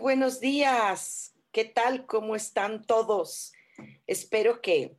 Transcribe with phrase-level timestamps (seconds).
[0.00, 1.34] Buenos días.
[1.52, 2.06] ¿Qué tal?
[2.06, 3.52] ¿Cómo están todos?
[4.06, 4.96] Espero que,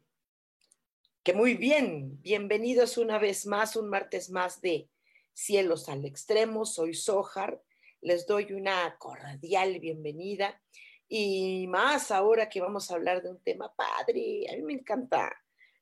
[1.23, 2.21] que muy bien.
[2.21, 4.89] Bienvenidos una vez más, un martes más de
[5.33, 6.65] Cielos al Extremo.
[6.65, 7.63] Soy Sojar.
[7.99, 10.61] Les doy una cordial bienvenida.
[11.07, 14.45] Y más ahora que vamos a hablar de un tema padre.
[14.51, 15.35] A mí me encanta,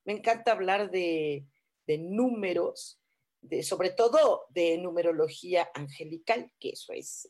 [0.05, 1.45] me encanta hablar de,
[1.85, 3.01] de números,
[3.41, 7.29] de, sobre todo de numerología angelical, que eso es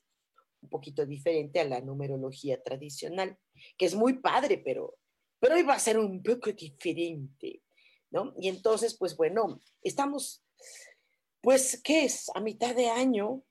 [0.61, 3.37] un poquito diferente a la numerología tradicional,
[3.77, 4.97] que es muy padre, pero,
[5.39, 7.61] pero hoy va a ser un poco diferente,
[8.11, 8.33] ¿no?
[8.39, 10.43] Y entonces, pues bueno, estamos,
[11.41, 12.29] pues, ¿qué es?
[12.35, 13.43] A mitad de año,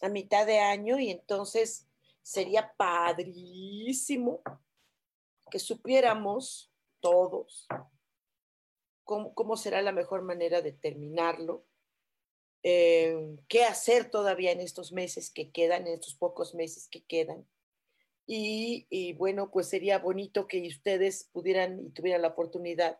[0.00, 1.88] a mitad de año, y entonces
[2.22, 4.42] sería padrísimo
[5.50, 7.66] que supiéramos todos
[9.04, 11.66] cómo, cómo será la mejor manera de terminarlo,
[12.62, 17.46] eh, qué hacer todavía en estos meses que quedan, en estos pocos meses que quedan.
[18.24, 22.98] Y, bueno, pues sería bonito que ustedes pudieran y tuvieran la oportunidad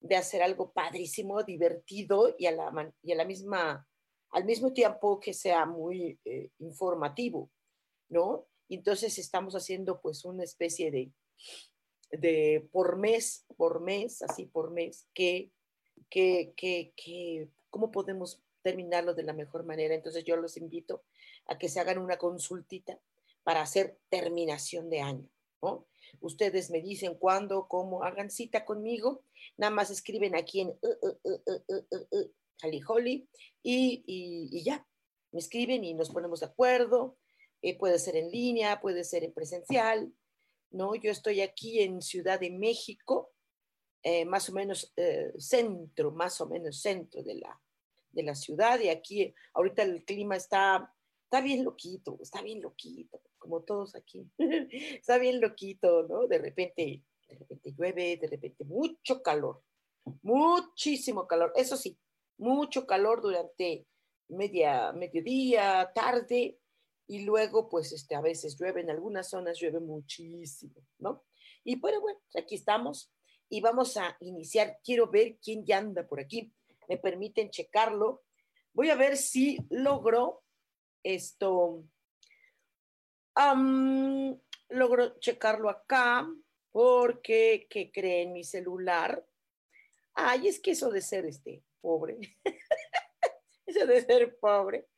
[0.00, 3.86] de hacer algo padrísimo, divertido y a la, y a la misma,
[4.30, 7.50] al mismo tiempo que sea muy eh, informativo,
[8.08, 8.46] ¿no?
[8.68, 11.12] Entonces estamos haciendo pues una especie de,
[12.12, 15.50] de por mes, por mes, así por mes, que,
[16.08, 19.94] que, que, que cómo podemos terminarlo de la mejor manera.
[19.94, 21.04] Entonces yo los invito
[21.46, 23.00] a que se hagan una consultita
[23.42, 25.28] para hacer terminación de año.
[25.62, 25.86] ¿no?
[26.20, 29.24] Ustedes me dicen cuándo, cómo, hagan cita conmigo.
[29.56, 31.18] Nada más escriben aquí en uh,
[33.62, 34.86] y, y, ya,
[35.32, 37.16] me escriben y nos ponemos de acuerdo.
[37.62, 40.12] Eh, puede ser en línea, puede ser en presencial.
[40.70, 40.94] ¿no?
[40.94, 43.32] Yo estoy aquí en Ciudad de México,
[44.02, 47.61] eh, más o menos eh, centro, más o menos centro de la,
[48.12, 53.20] de la ciudad y aquí ahorita el clima está, está bien loquito, está bien loquito,
[53.38, 54.30] como todos aquí.
[54.38, 56.26] está bien loquito, ¿no?
[56.26, 59.62] De repente, de repente llueve, de repente mucho calor,
[60.22, 61.52] muchísimo calor.
[61.56, 61.98] Eso sí,
[62.38, 63.86] mucho calor durante
[64.28, 66.58] media, mediodía, tarde,
[67.06, 71.24] y luego, pues, este, a veces llueve, en algunas zonas llueve muchísimo, ¿no?
[71.64, 73.12] Y bueno, bueno, aquí estamos
[73.48, 74.78] y vamos a iniciar.
[74.82, 76.52] Quiero ver quién ya anda por aquí
[76.88, 78.22] me permiten checarlo.
[78.72, 80.42] Voy a ver si logro
[81.02, 81.84] esto.
[84.68, 86.28] logro checarlo acá
[86.70, 89.24] porque, ¿qué creen mi celular?
[90.14, 92.18] Ay, es que eso de ser este pobre,
[93.66, 94.88] eso de ser pobre,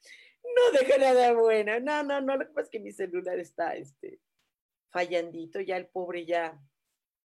[0.43, 1.79] no deja nada bueno.
[1.81, 4.21] No, no, no, lo que pasa es que mi celular está este,
[4.91, 6.61] fallandito, ya el pobre ya,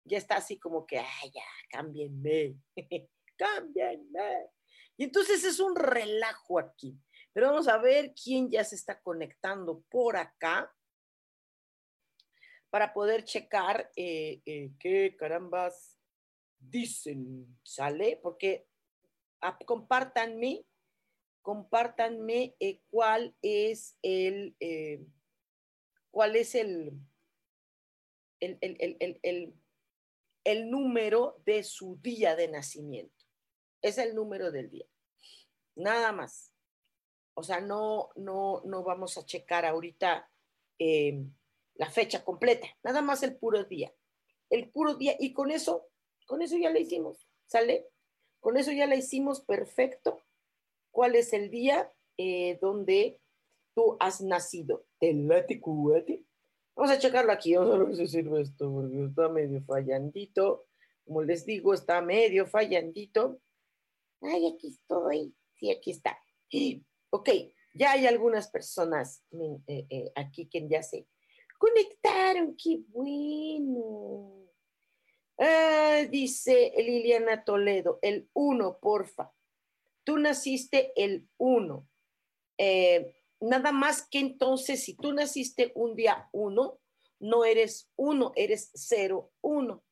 [0.03, 2.55] ya está así como que, ay, ya, cámbienme,
[3.39, 4.51] cámbienme.
[4.97, 6.99] Y entonces es un relajo aquí.
[7.33, 10.71] Pero vamos a ver quién ya se está conectando por acá
[12.69, 15.97] para poder checar eh, eh, qué carambas
[16.59, 18.19] dicen, ¿sale?
[18.21, 18.67] Porque
[19.41, 20.65] ah, compártanme,
[21.41, 24.55] compártanme eh, cuál es el,
[26.11, 26.91] cuál es el,
[28.39, 28.57] el,
[29.23, 29.55] el,
[30.43, 33.18] el número de su día de nacimiento.
[33.81, 34.85] Es el número del día.
[35.75, 36.53] Nada más.
[37.33, 40.29] O sea, no, no, no vamos a checar ahorita
[40.77, 41.23] eh,
[41.75, 43.93] la fecha completa, nada más el puro día.
[44.49, 45.87] El puro día, y con eso,
[46.25, 47.87] con eso ya la hicimos, ¿sale?
[48.41, 50.21] Con eso ya la hicimos perfecto.
[50.91, 53.21] ¿Cuál es el día eh, donde
[53.73, 54.85] tú has nacido?
[54.99, 55.25] El
[56.75, 60.65] Vamos a checarlo aquí, vamos a ver si sirve esto, porque está medio fallandito.
[61.05, 63.39] Como les digo, está medio fallandito.
[64.21, 65.35] Ay, aquí estoy.
[65.55, 66.17] Sí, aquí está.
[67.11, 67.29] Ok,
[67.73, 71.07] Ya hay algunas personas eh, eh, aquí que ya se
[71.57, 74.47] conectaron, qué bueno.
[75.39, 79.33] Ah, dice Liliana Toledo, el uno, porfa.
[80.03, 81.87] Tú naciste el uno.
[82.59, 86.79] Eh, nada más que entonces, si tú naciste un día uno,
[87.19, 89.83] no eres uno, eres cero, uno.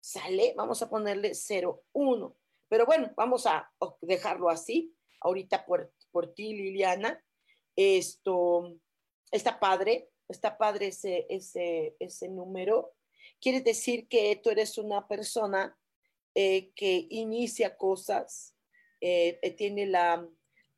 [0.00, 0.54] ¿Sale?
[0.56, 2.36] Vamos a ponerle cero, uno.
[2.72, 3.70] Pero bueno, vamos a
[4.00, 4.96] dejarlo así.
[5.20, 7.22] Ahorita por, por ti, Liliana.
[7.76, 8.80] Esto
[9.30, 12.94] está padre, está padre ese, ese, ese número.
[13.42, 15.78] Quiere decir que tú eres una persona
[16.34, 18.56] eh, que inicia cosas,
[19.02, 20.26] eh, eh, tiene la,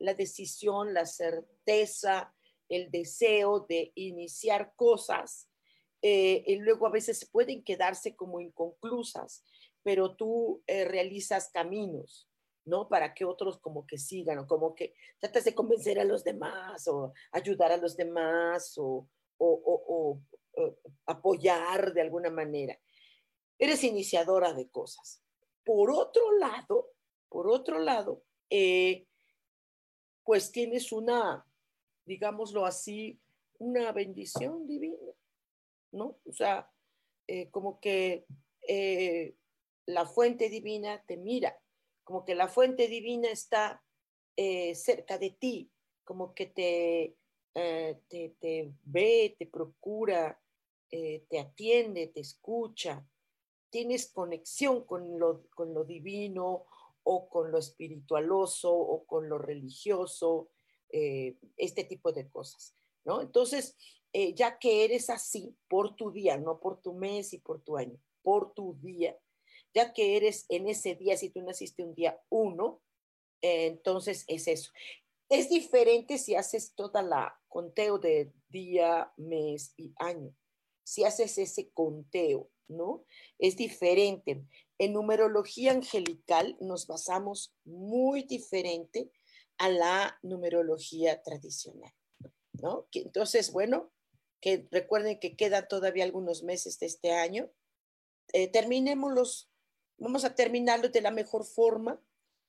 [0.01, 2.35] la decisión, la certeza,
[2.69, 5.49] el deseo de iniciar cosas.
[6.03, 9.45] y luego a veces pueden quedarse como inconclusas,
[9.85, 12.29] pero tú realizas caminos.
[12.67, 12.89] ¿no?
[12.89, 16.89] Para que otros como que sigan o como que tratas de convencer a los demás
[16.89, 19.07] o ayudar a los demás o,
[21.07, 22.79] apoyar de alguna manera.
[23.59, 25.23] Eres iniciadora de cosas.
[25.65, 26.93] Por otro lado,
[27.29, 29.07] por otro lado, eh,
[30.23, 31.45] pues tienes una,
[32.07, 33.21] digámoslo así,
[33.59, 35.13] una bendición divina,
[35.93, 36.19] ¿no?
[36.25, 36.71] O sea,
[37.27, 38.27] eh, como que
[38.69, 39.37] eh,
[39.87, 41.59] la fuente divina te mira
[42.05, 43.83] como que la fuente divina está
[44.37, 45.71] eh, cerca de ti,
[46.05, 47.17] como que te,
[47.55, 50.41] eh, te, ve, te procura,
[50.91, 53.09] eh, te atiende, te escucha,
[53.71, 56.67] tienes conexión con lo, con lo divino
[57.03, 60.51] o con lo espiritualoso o con lo religioso,
[61.57, 63.21] este tipo de cosas, ¿no?
[63.21, 63.77] Entonces,
[64.13, 67.99] ya que eres así por tu día, no por tu mes y por tu año,
[68.23, 69.19] por tu día,
[69.75, 72.81] ya que eres en ese día, si tú naciste un día uno,
[73.41, 74.73] entonces es eso.
[75.29, 80.35] Es diferente si haces toda la conteo de día, mes y año.
[80.85, 83.05] Si haces ese conteo, ¿no?
[83.39, 84.45] Es diferente.
[84.79, 89.11] En numerología angelical nos basamos muy diferente
[89.59, 91.93] a la numerología tradicional,
[92.53, 92.89] ¿no?
[92.93, 93.93] entonces, bueno,
[94.41, 97.51] que recuerden que quedan todavía algunos meses de este año.
[98.33, 99.49] Eh, terminemos
[99.99, 102.01] Vamos a terminarlo de la mejor forma.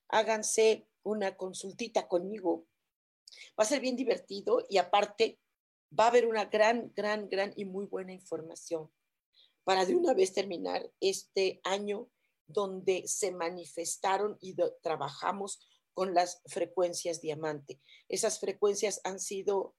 [0.10, 2.66] Háganse una consultita conmigo.
[3.60, 5.40] Va a ser bien divertido y aparte
[5.98, 8.90] va a haber una gran, gran, gran y muy buena información
[9.66, 12.10] para de una vez terminar este año
[12.48, 15.60] donde se manifestaron y trabajamos
[15.94, 17.82] con las frecuencias diamante.
[18.08, 19.76] Esas frecuencias han sido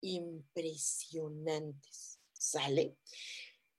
[0.00, 2.96] impresionantes, ¿sale?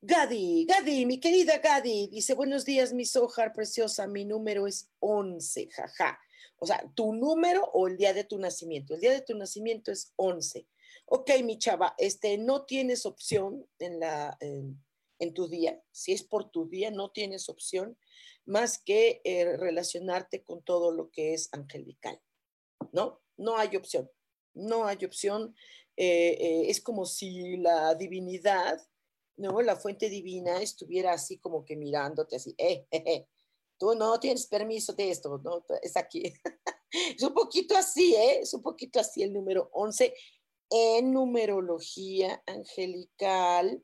[0.01, 5.67] Gadi, Gadi, mi querida Gadi, dice, buenos días, mi sojar preciosa, mi número es 11,
[5.69, 6.17] jaja.
[6.57, 8.93] O sea, tu número o el día de tu nacimiento.
[8.93, 10.65] El día de tu nacimiento es 11.
[11.07, 15.83] Ok, mi chava, este, no tienes opción en, la, en, tu día.
[15.91, 17.97] Si es por tu día, no tienes opción
[18.45, 22.21] más que eh, relacionarte con todo lo que es angelical.
[22.93, 23.19] ¿No?
[23.35, 24.09] No hay opción.
[24.53, 25.53] No hay opción.
[25.97, 28.79] Eh, eh, es como si la divinidad
[29.39, 33.25] no, la fuente divina estuviera así como que mirándote así, eh, eh,
[33.77, 36.33] tú no tienes permiso de esto, no, es aquí.
[36.91, 38.39] es un poquito así, ¿eh?
[38.41, 40.13] Es un poquito así el número 11
[40.69, 43.83] en numerología angelical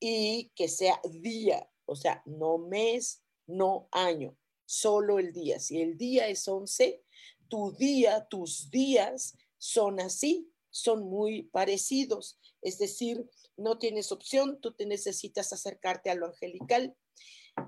[0.00, 5.60] y que sea día, o sea, no mes, no año, solo el día.
[5.60, 7.04] Si el día es 11,
[7.48, 12.38] tu día, tus días son así, son muy parecidos.
[12.62, 16.94] Es decir, no tienes opción, tú te necesitas acercarte a lo angelical,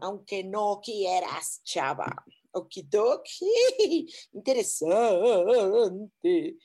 [0.00, 2.06] aunque no quieras, chava.
[2.52, 6.56] Okidoki, interesante.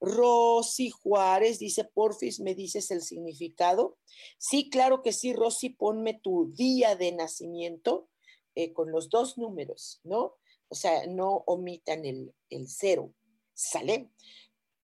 [0.00, 3.98] Rosy Juárez dice, porfis, ¿me dices el significado?
[4.38, 8.08] Sí, claro que sí, Rosy, ponme tu día de nacimiento
[8.54, 10.36] eh, con los dos números, ¿no?
[10.68, 12.32] O sea, no omitan el,
[12.66, 13.12] cero,
[13.52, 14.10] ¿sale?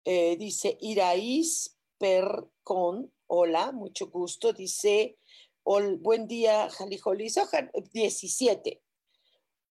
[0.05, 3.11] Eh, dice Iraís Percon,
[3.49, 4.53] Hola, mucho gusto.
[4.53, 5.17] Dice,
[5.63, 7.35] buen día, Jalijolis.
[7.91, 8.79] 17.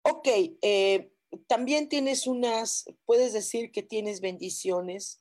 [0.00, 0.28] Ok,
[0.62, 1.12] eh,
[1.47, 5.21] también tienes unas, puedes decir que tienes bendiciones.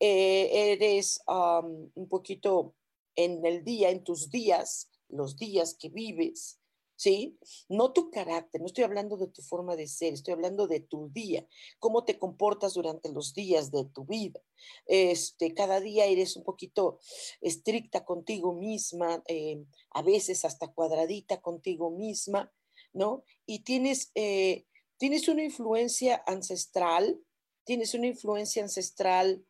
[0.00, 2.74] Eh, eres un poquito
[3.14, 6.61] en el día, en tus días, los días que vives,
[6.96, 7.38] ¿sí?
[7.68, 11.10] No tu carácter, no estoy hablando de tu forma de ser, estoy hablando de tu
[11.10, 11.46] día,
[11.78, 14.40] cómo te comportas durante los días de tu vida.
[14.86, 16.98] Este, cada día eres un poquito
[17.40, 22.52] estricta contigo misma, eh, a veces hasta cuadradita contigo misma,
[22.92, 23.24] ¿no?
[23.46, 24.66] Y tienes, eh,
[24.98, 27.20] tienes una influencia ancestral,
[27.64, 29.44] tienes una influencia ancestral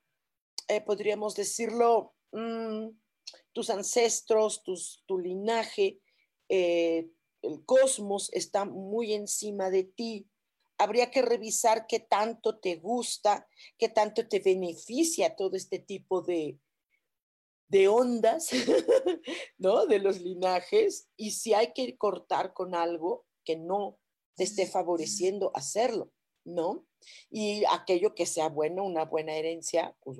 [0.68, 2.88] eh, podríamos decirlo, mm,
[3.52, 6.00] tus ancestros, tus, tu linaje,
[6.48, 7.10] eh,
[7.42, 10.28] el cosmos está muy encima de ti.
[10.78, 13.46] Habría que revisar qué tanto te gusta,
[13.78, 16.58] qué tanto te beneficia todo este tipo de,
[17.68, 18.50] de ondas,
[19.58, 19.86] ¿no?
[19.86, 23.98] De los linajes y si hay que cortar con algo que no
[24.34, 26.12] te esté favoreciendo hacerlo,
[26.44, 26.86] ¿no?
[27.30, 30.18] Y aquello que sea bueno, una buena herencia, pues,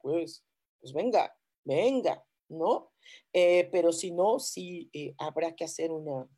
[0.00, 0.44] pues,
[0.80, 2.92] pues venga, venga, ¿no?
[3.32, 6.28] Eh, pero si no, sí eh, habrá que hacer una,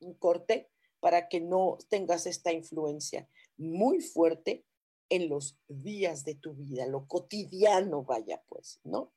[0.00, 4.64] un corte para que no tengas esta influencia muy fuerte
[5.10, 9.12] en los días de tu vida, lo cotidiano, vaya pues, ¿no?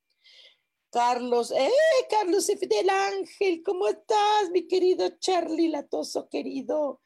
[0.90, 1.72] Carlos, ¡eh!
[2.10, 7.02] Carlos del Ángel, ¿cómo estás, mi querido Charlie Latoso, querido?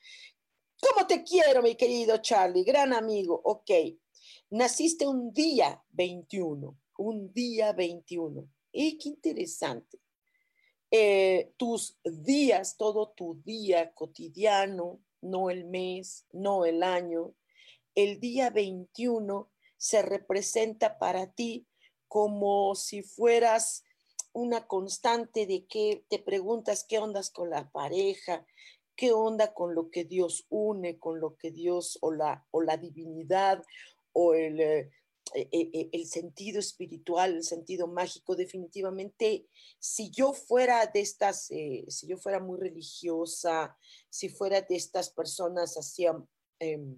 [0.82, 2.63] ¿Cómo te quiero, mi querido Charlie?
[2.63, 3.39] Gran amigo.
[3.44, 3.70] Ok,
[4.50, 8.50] naciste un día 21, un día 21.
[8.77, 10.00] ¡Y qué interesante!
[10.91, 17.34] Eh, tus días, todo tu día cotidiano, no el mes, no el año,
[17.96, 21.65] el día 21 se representa para ti
[22.10, 23.86] como si fueras
[24.34, 28.46] una constante de que te preguntas qué ondas con la pareja,
[28.98, 32.75] qué onda con lo que Dios une, con lo que Dios o la, o la
[32.75, 33.63] divinidad
[34.12, 34.91] o el, eh,
[35.34, 38.36] el sentido espiritual, el sentido mágico.
[38.36, 39.48] Definitivamente,
[39.79, 43.77] si yo fuera de estas, eh, si yo fuera muy religiosa,
[44.10, 46.05] si fuera de estas personas así
[46.60, 46.98] em,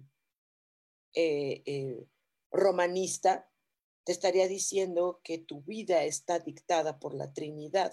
[1.14, 2.06] eh,
[2.50, 3.50] romanista,
[4.08, 7.92] te estaría diciendo que tu vida está dictada por la Trinidad,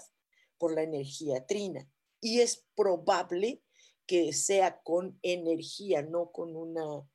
[0.56, 1.86] por la energía trina.
[2.22, 3.62] Y es probable
[4.06, 7.06] que sea con energía, no con una,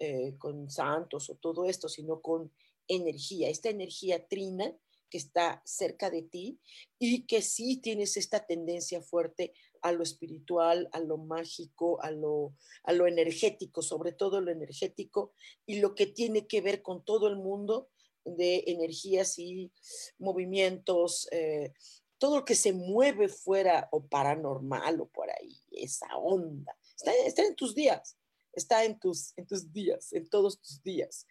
[0.00, 2.52] eh, con santos o todo esto, sino con
[2.88, 4.76] energía, esta energía trina
[5.10, 6.60] que está cerca de ti
[6.98, 12.54] y que sí tienes esta tendencia fuerte a lo espiritual, a lo mágico, a lo,
[12.82, 15.32] a lo energético, sobre todo lo energético
[15.66, 17.88] y lo que tiene que ver con todo el mundo
[18.24, 19.72] de energías y
[20.18, 21.72] movimientos, eh,
[22.18, 26.76] todo lo que se mueve fuera o paranormal o por ahí, esa onda.
[27.24, 28.16] Está, en tus días,
[28.52, 31.26] está en tus, en tus días, en todos tus días.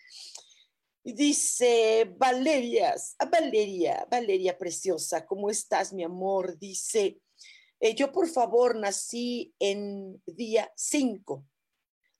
[1.13, 2.93] Dice Valeria,
[3.31, 6.59] Valeria, Valeria preciosa, ¿cómo estás, mi amor?
[6.59, 7.21] Dice,
[7.79, 11.45] eh, yo por favor nací en día 5.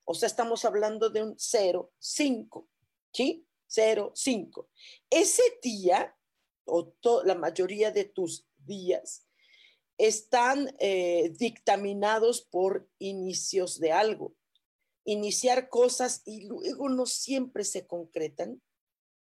[0.06, 2.70] O sea, estamos hablando de un 0, 5,
[3.12, 3.46] ¿sí?
[3.68, 4.70] 0, 5.
[5.10, 6.16] Ese día,
[6.64, 6.94] o
[7.26, 9.28] la mayoría de tus días,
[9.98, 14.34] están eh, dictaminados por inicios de algo.
[15.04, 18.62] Iniciar cosas y luego no siempre se concretan,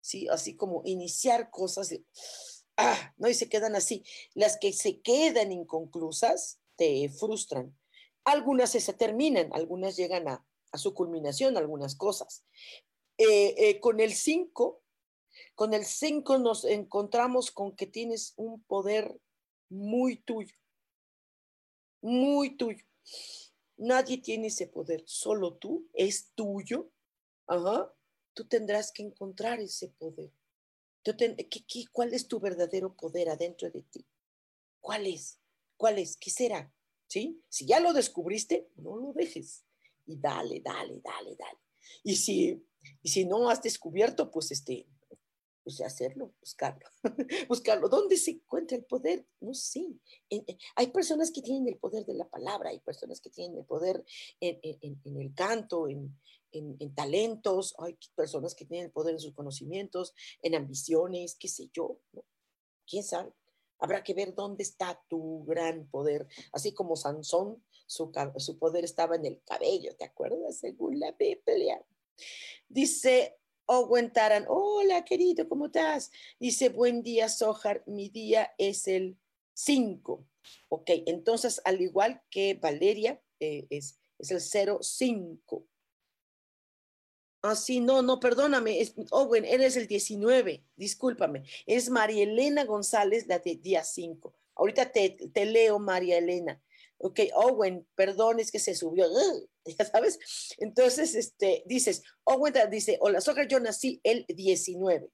[0.05, 0.27] ¿sí?
[0.27, 1.91] Así como iniciar cosas,
[2.77, 3.27] ah, ¿no?
[3.27, 4.03] Y se quedan así.
[4.35, 7.75] Las que se quedan inconclusas te frustran.
[8.23, 12.45] Algunas se terminan, algunas llegan a, a su culminación, algunas cosas.
[13.17, 14.83] Eh, eh, con el 5,
[15.55, 19.19] con el 5 nos encontramos con que tienes un poder
[19.69, 20.55] muy tuyo,
[22.01, 22.85] muy tuyo.
[23.77, 26.91] Nadie tiene ese poder, solo tú, es tuyo.
[27.47, 27.94] Ajá.
[28.35, 30.31] Tú tendrás que encontrar ese poder.
[31.91, 34.05] cuál es tu verdadero poder adentro de ti?
[34.79, 35.39] ¿Cuál es?
[35.75, 36.15] ¿Cuál es?
[36.17, 36.71] ¿Qué será?
[37.07, 37.41] ¿Sí?
[37.49, 39.63] Si ya lo descubriste, no lo dejes.
[40.05, 41.59] Y dale, dale, dale, dale.
[42.03, 42.63] Y si
[43.01, 44.87] y si no has descubierto, pues este,
[45.63, 46.85] pues hacerlo, buscarlo,
[47.47, 47.89] buscarlo.
[47.89, 49.25] ¿Dónde se encuentra el poder?
[49.39, 49.85] No sé.
[50.75, 54.03] hay personas que tienen el poder de la palabra, hay personas que tienen el poder
[54.39, 56.15] en, el canto, en,
[56.95, 61.99] talentos, hay personas que tienen el poder en sus conocimientos, en ambiciones, qué sé yo,
[62.87, 63.31] ¿Quién sabe?
[63.79, 66.27] Habrá que ver dónde está tu gran poder.
[66.51, 70.59] Así como Sansón, su, su poder estaba en el cabello, ¿te acuerdas?
[70.59, 71.83] Según la Biblia.
[72.69, 76.11] Dice Owen Taran, hola querido, ¿cómo estás?
[76.39, 79.17] Dice, buen día, Sohar, mi día es el
[79.53, 80.25] 5.
[80.69, 85.65] Ok, entonces al igual que Valeria, eh, es, es el 05.
[87.45, 88.79] Ah, sí, no, no, perdóname,
[89.11, 91.43] Owen, eres el 19, discúlpame.
[91.65, 94.33] Es María Elena González, la de día 5.
[94.55, 96.61] Ahorita te, te leo, María Elena
[96.97, 99.05] ok, Owen, perdón, es que se subió,
[99.65, 100.19] ya sabes.
[100.57, 105.09] Entonces, este, dices, Owen dice, hola, Soja, yo nací el 19,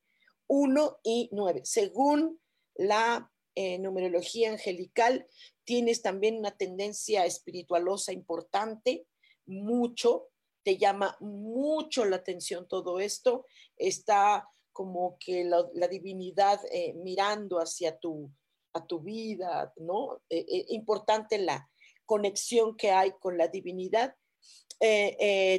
[0.48, 1.62] 1 y 9.
[1.64, 2.40] Según
[2.76, 5.28] la eh, numerología angelical,
[5.64, 9.06] tienes también una tendencia espiritualosa importante,
[9.46, 10.30] mucho,
[10.64, 13.46] te llama mucho la atención todo esto,
[13.78, 18.32] está como que la, divinidad eh, mirando hacia tu,
[18.74, 20.22] a tu vida, ¿no?
[20.30, 21.70] Eh, eh, importante la
[22.06, 24.16] conexión que hay con la divinidad.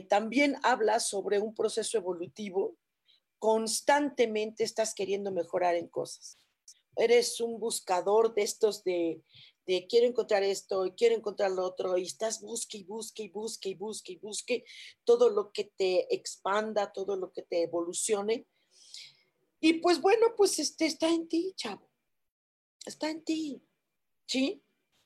[0.09, 2.77] también habla sobre un proceso evolutivo.
[3.39, 6.39] Constantemente estás queriendo mejorar en cosas.
[6.97, 9.23] Eres un buscador de estos de,
[9.67, 13.29] de quiero encontrar esto y quiero encontrar lo otro, y estás busque y busque y
[13.29, 14.65] busque y busque y busque
[15.05, 18.47] todo lo que te expanda, todo lo que te evolucione.
[19.61, 21.89] Y pues bueno, pues este está en ti, chavo.
[22.85, 23.63] Está en ti,
[24.27, 24.63] ¿sí?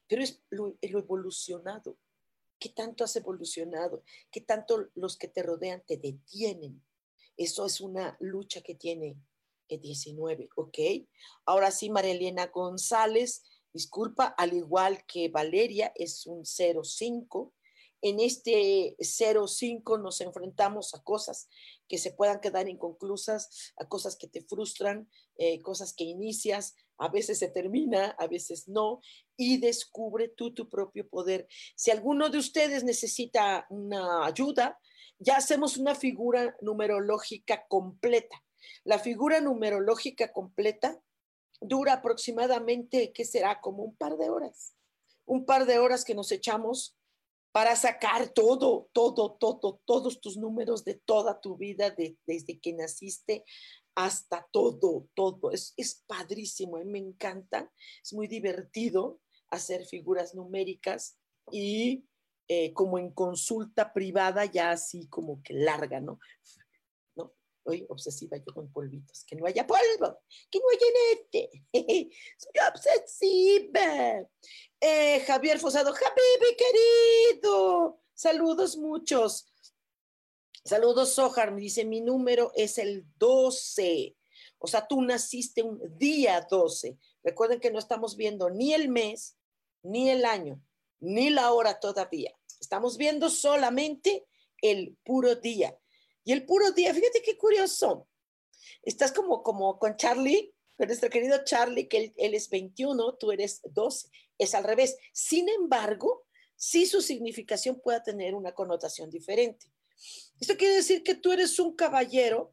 [0.08, 1.98] Pero es lo, lo evolucionado.
[2.58, 4.02] ¿Qué tanto has evolucionado?
[4.30, 6.82] ¿Qué tanto los que te rodean te detienen?
[7.36, 9.18] Eso es una lucha que tiene
[9.68, 10.78] el 19, ¿ok?
[11.44, 13.42] Ahora sí, María Elena González
[13.76, 17.52] disculpa, al igual que Valeria, es un 0,5.
[18.00, 21.49] En este 0,5 nos enfrentamos a cosas
[21.87, 27.09] que se puedan quedar inconclusas, a cosas que te frustran, eh, cosas que inicias, a
[27.09, 29.00] veces se termina, a veces no,
[29.37, 31.47] y descubre tú tu propio poder.
[31.75, 34.78] Si alguno de ustedes necesita una ayuda,
[35.18, 38.42] ya hacemos una figura numerológica completa.
[38.85, 40.99] La figura numerológica completa
[41.60, 43.60] dura aproximadamente, ¿qué será?
[43.60, 44.75] Como un par de horas.
[45.25, 46.96] Un par de horas que nos echamos
[47.52, 51.94] para sacar todo, todo, todo, todos tus números de toda tu vida,
[52.26, 53.44] desde que naciste
[53.94, 55.50] hasta todo, todo.
[55.50, 57.72] Es, es padrísimo, me encanta,
[58.02, 61.18] es muy divertido hacer figuras numéricas
[61.50, 62.04] y
[62.48, 66.20] eh, como en consulta privada, ya así como que larga, ¿no?
[67.66, 69.25] Hoy obsesiva yo con polvitos.
[69.25, 70.20] Que no haya polvo,
[70.50, 71.50] que no haya nete.
[72.38, 74.28] Soy obsesiva.
[74.80, 78.00] Eh, Javier Fosado, Javi, querido.
[78.14, 79.52] Saludos muchos.
[80.64, 81.52] Saludos, Sojar.
[81.52, 84.16] Me dice, mi número es el 12.
[84.58, 86.99] O sea, tú naciste un día 12.
[87.23, 89.37] Recuerden que no estamos viendo ni el mes,
[89.82, 90.61] ni el año,
[91.00, 92.32] ni la hora todavía.
[92.60, 94.26] Estamos viendo solamente
[94.62, 95.76] el puro día.
[96.26, 98.08] Y el puro día, fíjate qué curioso.
[98.82, 103.60] Estás como, como con Charlie, con nuestro querido Charlie, que él, es 21, tú eres
[103.62, 104.08] 12.
[104.36, 104.97] Es al revés.
[105.12, 109.71] Sin embargo, sí su significación pueda tener una connotación diferente.
[110.41, 112.50] Esto quiere decir que tú eres un caballero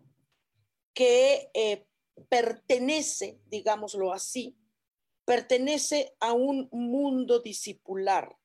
[0.93, 1.87] que eh,
[2.29, 4.55] pertenece, digámoslo así,
[5.25, 8.37] pertenece a un mundo discipular.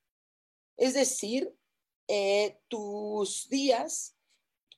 [0.78, 1.54] Es decir,
[2.06, 4.14] eh, tus días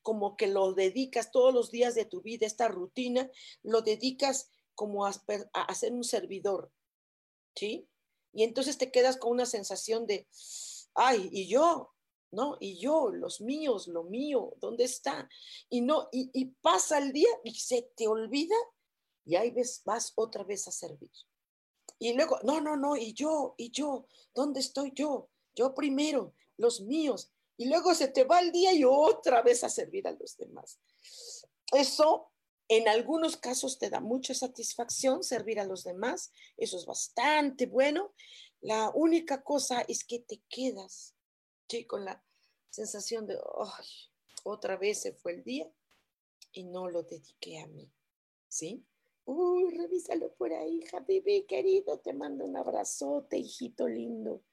[0.03, 3.31] como que lo dedicas todos los días de tu vida, esta rutina,
[3.63, 5.13] lo dedicas como a,
[5.53, 6.73] a, ser un servidor,
[7.55, 7.89] ¿sí?
[8.33, 10.27] Y entonces te quedas con una sensación de,
[10.95, 11.93] ay, y yo,
[12.31, 12.57] ¿no?
[12.61, 15.29] Y yo, los míos, lo mío, ¿dónde está?
[15.69, 18.57] Y no, y, y pasa el día y se te olvida
[19.25, 21.11] y ahí ves, vas otra vez a servir.
[21.99, 25.29] Y luego, no, no, no, y yo, y yo, ¿dónde estoy yo?
[25.55, 29.69] Yo primero, los míos y luego se te va el día y otra vez a
[29.69, 30.81] servir a los demás.
[31.75, 32.33] Eso
[32.69, 38.15] en algunos casos te da mucha satisfacción servir a los demás, eso es bastante bueno.
[38.63, 41.15] La única cosa es que te quedas
[41.87, 42.25] con la
[42.71, 43.87] sensación de, Ay,
[44.45, 45.71] otra vez se fue el día
[46.53, 47.93] y no lo dediqué a mí.
[48.49, 48.87] ¿Sí?
[49.27, 54.45] Uy, revísalo por ahí, Habibi, querido, te mando un abrazote, hijito lindo.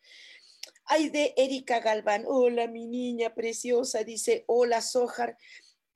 [0.90, 2.24] Ay, de Erika Galván.
[2.26, 4.06] Hola, mi niña preciosa.
[4.06, 5.38] Dice, hola, Sojar.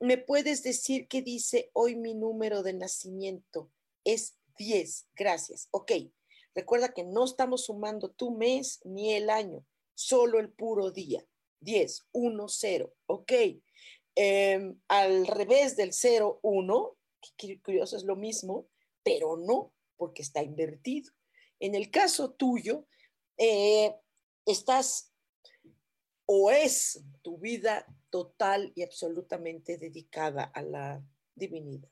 [0.00, 3.70] ¿Me puedes decir qué dice hoy mi número de nacimiento?
[4.04, 5.06] Es 10.
[5.16, 5.68] Gracias.
[5.70, 5.92] Ok.
[6.54, 11.26] Recuerda que no estamos sumando tu mes ni el año, solo el puro día.
[11.60, 12.94] 10, 1, 0.
[13.06, 13.32] Ok.
[14.14, 16.96] Em, al revés del 0, 1,
[17.38, 18.66] que curioso es lo mismo,
[19.02, 21.10] pero no, porque está invertido.
[21.60, 22.84] En el caso tuyo,
[23.38, 23.94] eh,
[24.46, 25.12] estás
[26.26, 31.90] o es tu vida total y absolutamente dedicada a la divinidad.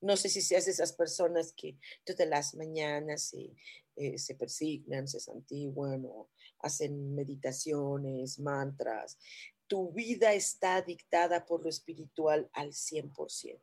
[0.00, 3.52] No sé si seas de esas personas que todas las mañanas se,
[3.96, 9.18] eh, se persignan, se santiguan o hacen meditaciones, mantras.
[9.66, 13.60] Tu vida está dictada por lo espiritual al 100%.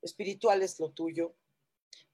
[0.00, 1.34] Lo espiritual es lo tuyo.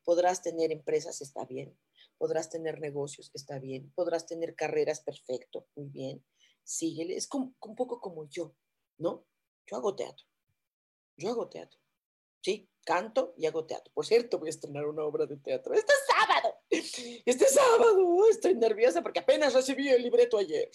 [0.04, 1.76] Podrás tener empresas, está bien
[2.18, 6.24] podrás tener negocios, está bien, podrás tener carreras, perfecto, muy bien,
[6.64, 8.54] síguele, es un poco como yo,
[8.98, 9.24] ¿no?
[9.66, 10.26] Yo hago teatro,
[11.16, 11.78] yo hago teatro,
[12.42, 12.68] ¿sí?
[12.84, 13.92] Canto y hago teatro.
[13.94, 19.02] Por cierto, voy a estrenar una obra de teatro este sábado, este sábado, estoy nerviosa
[19.02, 20.70] porque apenas recibí el libreto ayer.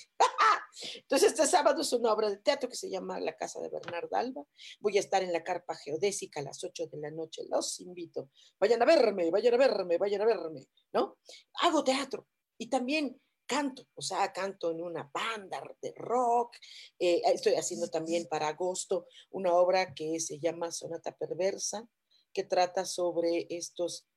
[0.96, 4.16] Entonces, este sábado es una obra de teatro que se llama La Casa de Bernardo
[4.16, 4.44] Alba.
[4.80, 7.44] Voy a estar en la carpa geodésica a las 8 de la noche.
[7.50, 8.30] Los invito.
[8.60, 11.18] Vayan a verme, vayan a verme, vayan a verme, ¿no?
[11.62, 16.56] Hago teatro y también canto, o sea, canto en una banda de rock.
[17.00, 21.88] Eh, estoy haciendo también para agosto una obra que se llama Sonata Perversa,
[22.34, 24.08] que trata sobre estos,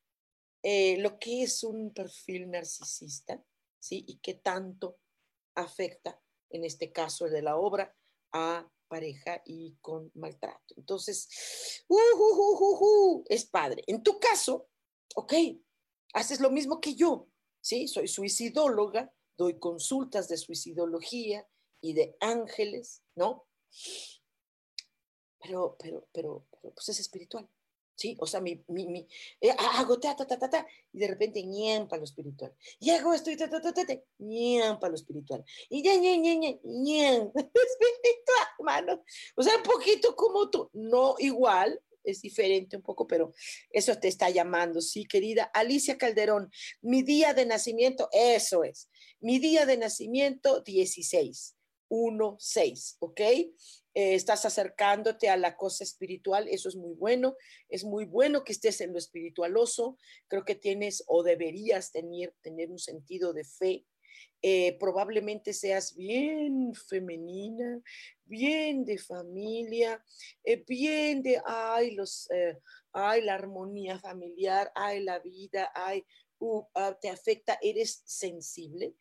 [0.63, 3.43] eh, lo que es un perfil narcisista,
[3.79, 4.05] ¿sí?
[4.07, 4.99] Y qué tanto
[5.55, 7.95] afecta, en este caso el de la obra,
[8.33, 10.75] a pareja y con maltrato.
[10.77, 13.83] Entonces, uh, uh, uh, es padre.
[13.87, 14.69] En tu caso,
[15.15, 15.35] ok,
[16.15, 17.29] haces lo mismo que yo,
[17.61, 17.89] ¿sí?
[17.89, 21.49] Soy suicidóloga, doy consultas de suicidología
[21.81, 23.47] y de ángeles, ¿no?
[25.41, 27.49] Pero, pero, pero, pero pues es espiritual.
[27.97, 28.17] ¿Sí?
[28.21, 29.09] O sea, mi, mi, mi
[29.41, 32.55] eh, hago ta, ta, ta, ta, ta, y de repente ñampa lo espiritual.
[32.79, 35.45] Y hago esto y ta, ta, ta, ta, ta ñampa lo espiritual.
[35.69, 39.03] Y ya, ña, ña, ña, ñam, espiritual, hermano.
[39.35, 43.35] O sea, un poquito como tú, no igual, es diferente un poco, pero
[43.71, 45.45] eso te está llamando, sí, querida.
[45.53, 48.89] Alicia Calderón, mi día de nacimiento, eso es,
[49.21, 51.57] mi día de nacimiento 16,
[51.89, 53.21] 1, 6, ¿ok?
[53.97, 57.35] Eh, estás acercándote a la cosa espiritual, eso es muy bueno,
[57.71, 59.97] es muy bueno que estés en lo espiritualoso,
[60.29, 63.87] creo que tienes o deberías tener, tener un sentido de fe,
[64.43, 67.81] eh, probablemente seas bien femenina,
[68.27, 70.05] bien de familia,
[70.45, 72.29] eh, bien de, ay, los,
[72.93, 76.05] ay, la armonía familiar, ay, la vida, ay,
[76.39, 78.95] uh, ah, te afecta, eres sensible.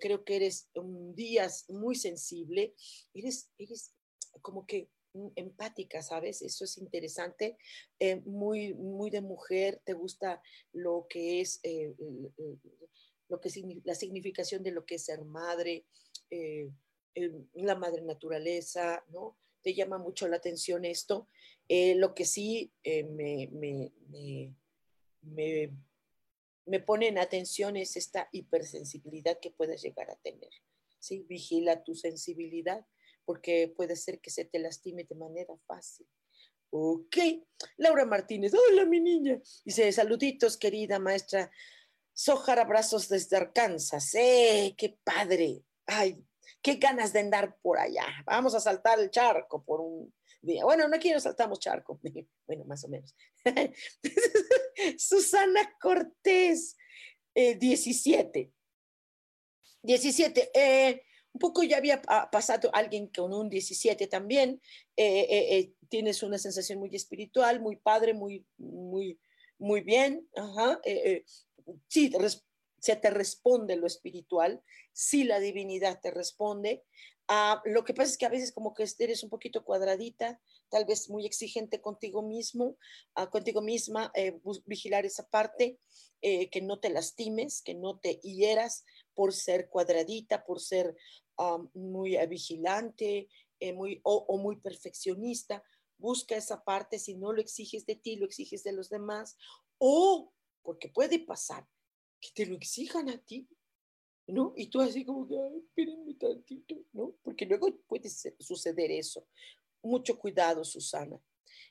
[0.00, 2.72] creo que eres un día muy sensible,
[3.12, 3.92] eres, eres
[4.40, 6.42] como que mm, empática, ¿sabes?
[6.42, 7.56] Eso es interesante,
[7.98, 10.42] eh, muy, muy de mujer, te gusta
[10.72, 11.94] lo que es, eh,
[13.28, 13.50] lo que
[13.84, 15.86] la significación de lo que es ser madre,
[16.30, 16.70] eh,
[17.54, 19.36] la madre naturaleza, ¿no?
[19.62, 21.28] Te llama mucho la atención esto.
[21.68, 23.92] lo que sí me, me,
[25.22, 25.70] me,
[26.66, 30.50] me, pone en atención es esta hipersensibilidad que puedes llegar a tener,
[30.98, 31.24] ¿sí?
[31.28, 32.84] Vigila tu sensibilidad
[33.24, 36.06] porque puede ser que se te lastime de manera fácil.
[36.70, 37.16] Ok,
[37.76, 39.40] Laura Martínez, hola mi niña.
[39.64, 41.50] Dice, saluditos querida maestra.
[42.14, 44.14] Sojar, abrazos desde Arkansas.
[44.14, 45.64] ¡Eh, qué padre!
[45.86, 46.24] ¡Ay,
[46.62, 48.06] qué ganas de andar por allá!
[48.24, 50.64] Vamos a saltar el charco por un día.
[50.64, 52.00] Bueno, no quiero saltamos charco.
[52.46, 53.14] Bueno, más o menos.
[54.98, 56.76] Susana Cortés,
[57.34, 58.52] 17.
[59.82, 60.50] 17.
[60.54, 64.60] Eh, un poco ya había pasado alguien con un 17 también,
[64.96, 69.18] eh, eh, eh, tienes una sensación muy espiritual, muy padre, muy, muy,
[69.58, 70.28] muy bien,
[71.88, 72.12] sí,
[72.78, 76.84] se te responde lo espiritual, sí la divinidad te responde.
[77.28, 80.84] Ah, lo que pasa es que a veces como que eres un poquito cuadradita, tal
[80.84, 82.76] vez muy exigente contigo mismo,
[83.14, 84.12] ah, contigo misma,
[84.66, 85.78] vigilar esa parte,
[86.20, 90.96] que no te lastimes, que no te hieras por ser cuadradita, por ser
[91.74, 93.28] muy eh, vigilante
[93.62, 95.62] eh, muy, o, muy perfeccionista.
[95.96, 99.36] Busca esa parte, si no lo exiges de ti, lo exiges de los demás.
[99.78, 101.68] O, porque puede pasar,
[102.20, 103.48] que te lo exijan a ti,
[104.26, 104.52] ¿no?
[104.56, 107.14] Y tú así como que, espérenme tantito, ¿no?
[107.22, 109.28] Porque luego puede suceder eso.
[109.80, 111.22] Mucho cuidado, Susana.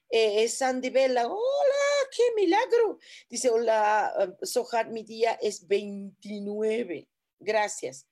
[0.10, 3.00] Eh, Sandy Vela, hola, qué milagro.
[3.30, 7.10] Dice, hola, Sohar, mi día es 29.
[7.38, 8.08] Gracias.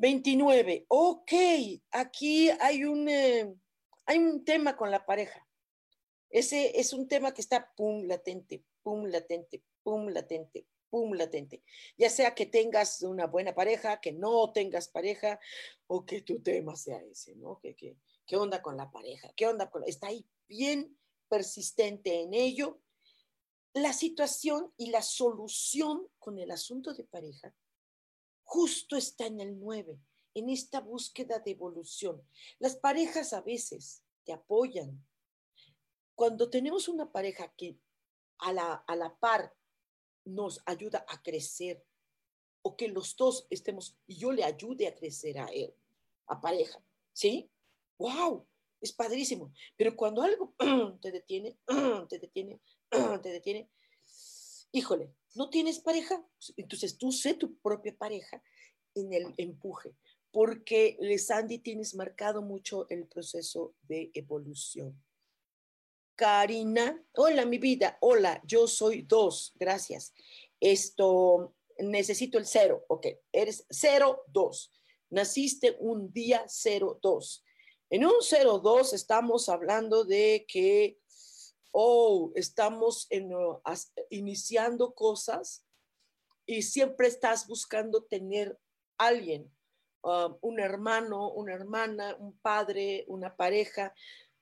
[0.00, 0.86] 29.
[0.88, 1.32] Ok,
[1.90, 3.54] aquí hay un, eh,
[4.06, 5.46] hay un tema con la pareja.
[6.30, 11.62] Ese es un tema que está pum latente, pum latente, pum latente, pum latente.
[11.98, 15.38] Ya sea que tengas una buena pareja, que no tengas pareja,
[15.86, 17.58] o que tu tema sea ese, ¿no?
[17.60, 19.30] ¿Qué, qué, qué onda con la pareja?
[19.36, 20.96] ¿Qué onda con Está ahí bien
[21.28, 22.80] persistente en ello.
[23.74, 27.54] La situación y la solución con el asunto de pareja
[28.50, 29.96] justo está en el 9,
[30.34, 32.20] en esta búsqueda de evolución.
[32.58, 35.06] Las parejas a veces te apoyan.
[36.16, 37.78] Cuando tenemos una pareja que
[38.38, 39.54] a la, a la par
[40.24, 41.84] nos ayuda a crecer,
[42.62, 45.72] o que los dos estemos y yo le ayude a crecer a él,
[46.26, 46.82] a pareja,
[47.12, 47.48] ¿sí?
[47.98, 48.48] ¡Wow!
[48.80, 49.52] Es padrísimo.
[49.76, 50.54] Pero cuando algo
[51.00, 51.56] te detiene,
[52.08, 52.60] te detiene,
[53.22, 53.70] te detiene,
[54.72, 56.24] híjole, ¿no tienes pareja?
[56.56, 58.42] Entonces tú sé tu propia pareja
[58.94, 59.94] en el empuje,
[60.30, 65.00] porque, Sandy, tienes marcado mucho el proceso de evolución.
[66.14, 70.12] Karina, hola mi vida, hola, yo soy dos, gracias.
[70.60, 74.70] Esto, necesito el cero, ok, eres cero, dos.
[75.08, 77.44] Naciste un día 02.
[77.90, 80.99] En un 02 estamos hablando de que,
[81.72, 83.30] oh, estamos en,
[84.10, 85.64] iniciando cosas
[86.46, 88.58] y siempre estás buscando tener
[88.98, 89.50] alguien,
[90.02, 93.94] um, un hermano, una hermana, un padre, una pareja,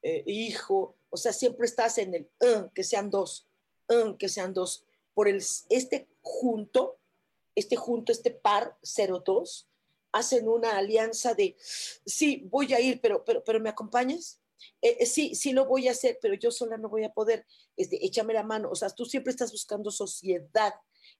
[0.02, 3.46] eh, hijo, o sea, siempre estás en el uh, que sean dos,
[3.88, 4.84] uh, que sean dos.
[5.14, 6.98] Por el, este junto,
[7.54, 9.68] este junto, este par 02,
[10.12, 14.37] hacen una alianza de, sí, voy a ir, pero, pero, pero ¿me acompañas?
[14.82, 17.46] Eh, eh, sí, sí lo voy a hacer, pero yo sola no voy a poder.
[17.76, 18.70] Este, échame la mano.
[18.70, 20.74] O sea, tú siempre estás buscando sociedad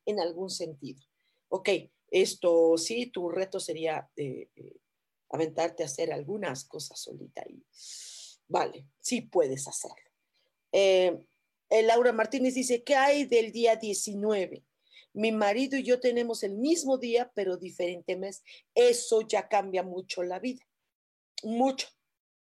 [0.07, 1.03] en algún sentido.
[1.49, 1.71] Ok,
[2.11, 4.49] esto sí, tu reto sería eh,
[5.31, 7.65] aventarte a hacer algunas cosas solita y
[8.47, 9.97] vale, sí puedes hacerlo.
[11.71, 14.65] Laura Martínez dice, ¿qué hay del día 19?
[15.19, 18.43] mi marido y yo tenemos el mismo día, pero diferente mes.
[18.75, 20.65] Eso ya cambia mucho la vida.
[21.43, 21.89] Mucho,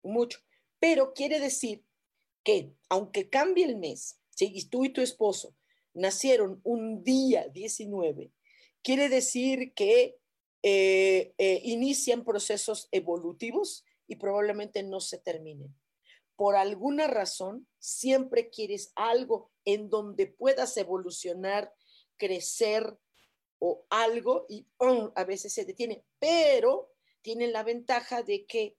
[0.04, 0.40] mucho.
[0.88, 1.84] Pero quiere decir
[2.44, 5.56] que aunque cambie el mes, si tú y tu esposo
[5.96, 8.32] nacieron un día 19,
[8.84, 10.20] quiere decir que
[10.62, 15.76] eh, eh, inician procesos evolutivos y probablemente no se terminen.
[16.36, 21.74] Por alguna razón, siempre quieres algo en donde puedas evolucionar
[22.16, 22.96] crecer
[23.58, 24.68] o algo y
[25.16, 26.92] a veces se detiene, pero
[27.24, 28.78] tienen la ventaja de que,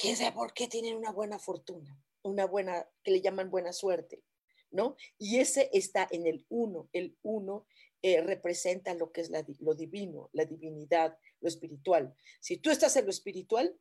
[0.00, 4.22] quién sabe por qué tienen una buena fortuna, una buena, que le llaman buena suerte,
[4.70, 4.96] ¿no?
[5.18, 7.66] Y ese está en el uno, el uno
[8.02, 12.14] eh, representa lo que es lo divino, la divinidad, lo espiritual.
[12.40, 13.78] Si tú estás en lo espiritual,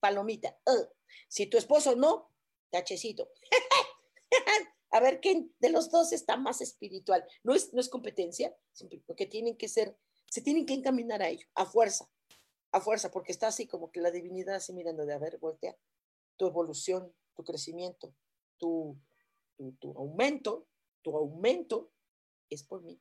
[0.00, 0.58] palomita.
[1.28, 2.30] Si tu esposo no,
[2.70, 3.30] tachecito.
[4.90, 7.26] a ver quién de los dos está más espiritual.
[7.42, 8.56] No es, no es competencia,
[9.06, 9.98] porque tienen que ser,
[10.30, 12.10] se tienen que encaminar a ello, a fuerza,
[12.72, 15.76] a fuerza, porque está así como que la divinidad así mirando de, a ver, voltea,
[16.36, 18.14] tu evolución, tu crecimiento,
[18.58, 18.98] tu,
[19.78, 20.66] tu, aumento,
[21.02, 21.92] tu aumento
[22.48, 23.00] es por mí,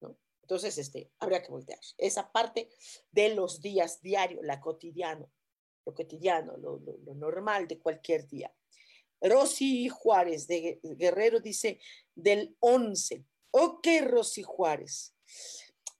[0.00, 0.18] ¿no?
[0.42, 1.80] Entonces, este, habría que voltear.
[1.96, 2.70] Esa parte
[3.10, 5.30] de los días diarios, la cotidiano,
[5.86, 8.54] lo cotidiano, lo, lo normal de cualquier día.
[9.22, 11.80] Rosy Juárez de Guerrero dice
[12.14, 13.24] del 11.
[13.50, 15.14] Ok, Rosy Juárez.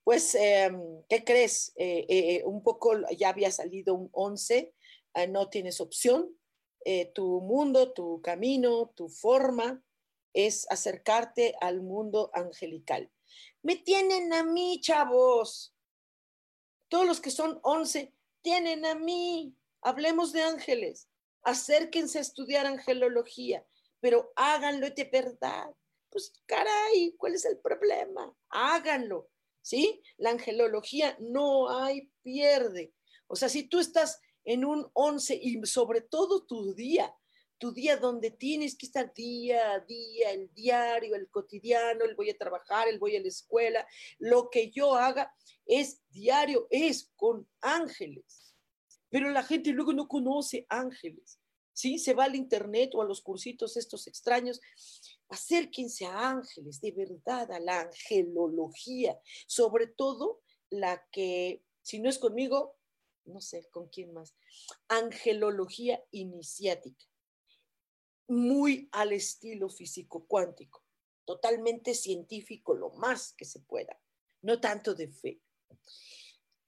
[0.05, 1.73] Pues, em, ¿qué crees?
[1.77, 4.75] Eh, eh, un poco ya había salido un 11,
[5.15, 6.37] ah, no tienes opción.
[6.85, 9.83] Eh, tu mundo, tu camino, tu forma
[10.33, 13.11] es acercarte al mundo angelical.
[13.63, 15.75] Me tienen a mí, chavos.
[16.89, 19.55] Todos los que son 11 tienen a mí.
[19.83, 21.11] Hablemos de ángeles
[21.43, 23.65] acérquense a estudiar angelología,
[24.01, 25.75] pero háganlo de verdad.
[26.11, 28.35] Pues caray, ¿cuál es el problema?
[28.51, 29.29] Háganlo,
[29.63, 30.03] ¿sí?
[30.17, 32.93] La angelología no hay pierde.
[33.27, 37.15] O sea, si tú estás en un 11 y sobre todo tu día,
[37.59, 42.31] tu día donde tienes que estar día a día, el diario, el cotidiano, el voy
[42.31, 43.87] a trabajar, el voy a la escuela,
[44.19, 45.33] lo que yo haga
[45.67, 48.51] es diario, es con ángeles
[49.11, 51.40] pero la gente luego no conoce ángeles.
[51.81, 51.99] ¿Sí?
[51.99, 54.61] Se va al internet o a los cursitos estos extraños.
[55.31, 62.19] Acérquense a ángeles, de verdad, a la angelología, sobre todo la que, si no es
[62.19, 62.77] conmigo,
[63.25, 64.35] no sé con quién más,
[64.89, 67.07] angelología iniciática,
[68.29, 70.85] muy al estilo físico cuántico,
[71.25, 73.99] totalmente científico, lo más que se pueda,
[74.43, 75.41] no tanto de fe.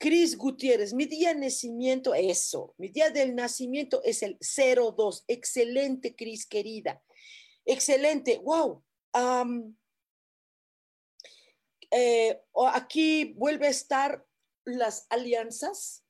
[0.03, 5.23] Cris Gutiérrez, mi día de nacimiento, eso, mi día del nacimiento es el 02.
[5.29, 7.01] Excelente, Cris, querida.
[7.65, 8.83] Excelente, wow.
[11.89, 14.27] Eh, aquí vuelve a estar
[14.65, 16.05] las alianzas.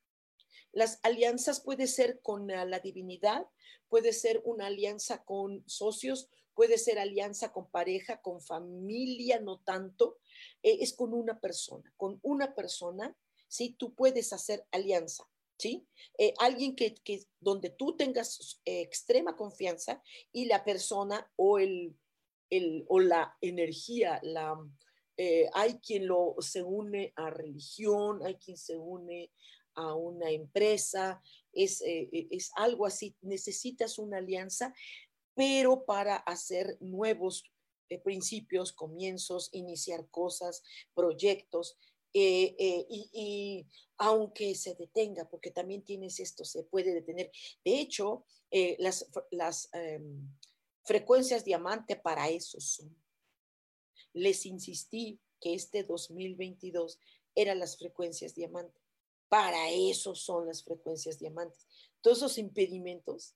[0.73, 3.47] Las alianzas puede ser con la divinidad,
[3.91, 10.19] puede ser una alianza con socios, puede ser alianza con pareja, con familia, no tanto.
[10.63, 13.15] Eh, es con una persona, con una persona
[13.53, 13.77] ¿sí?
[13.79, 15.87] Tú puedes hacer alianza, ¿sí?
[16.17, 16.95] Eh, alguien que,
[17.38, 21.95] donde tú tengas eh, extrema confianza y la persona o, el,
[22.49, 24.57] el o la energía, la,
[25.19, 29.31] eh, hay quien lo, se une a religión, hay quien se une
[29.75, 34.75] a una empresa, es, es algo así, necesitas una alianza,
[35.35, 37.45] pero para hacer nuevos
[38.05, 40.62] principios, comienzos, iniciar cosas,
[40.95, 41.79] proyectos,
[42.14, 43.66] eh, eh, y,
[43.98, 47.31] aunque se detenga, porque también tienes esto, se puede detener.
[47.64, 50.29] De hecho, eh, las, las em,
[50.85, 52.96] frecuencias diamante para eso son.
[54.12, 56.98] Les insistí que este 2022
[57.35, 58.79] eran las frecuencias diamante,
[59.29, 61.66] Para eso son las frecuencias diamantes.
[62.03, 63.35] Todos esos impedimentos,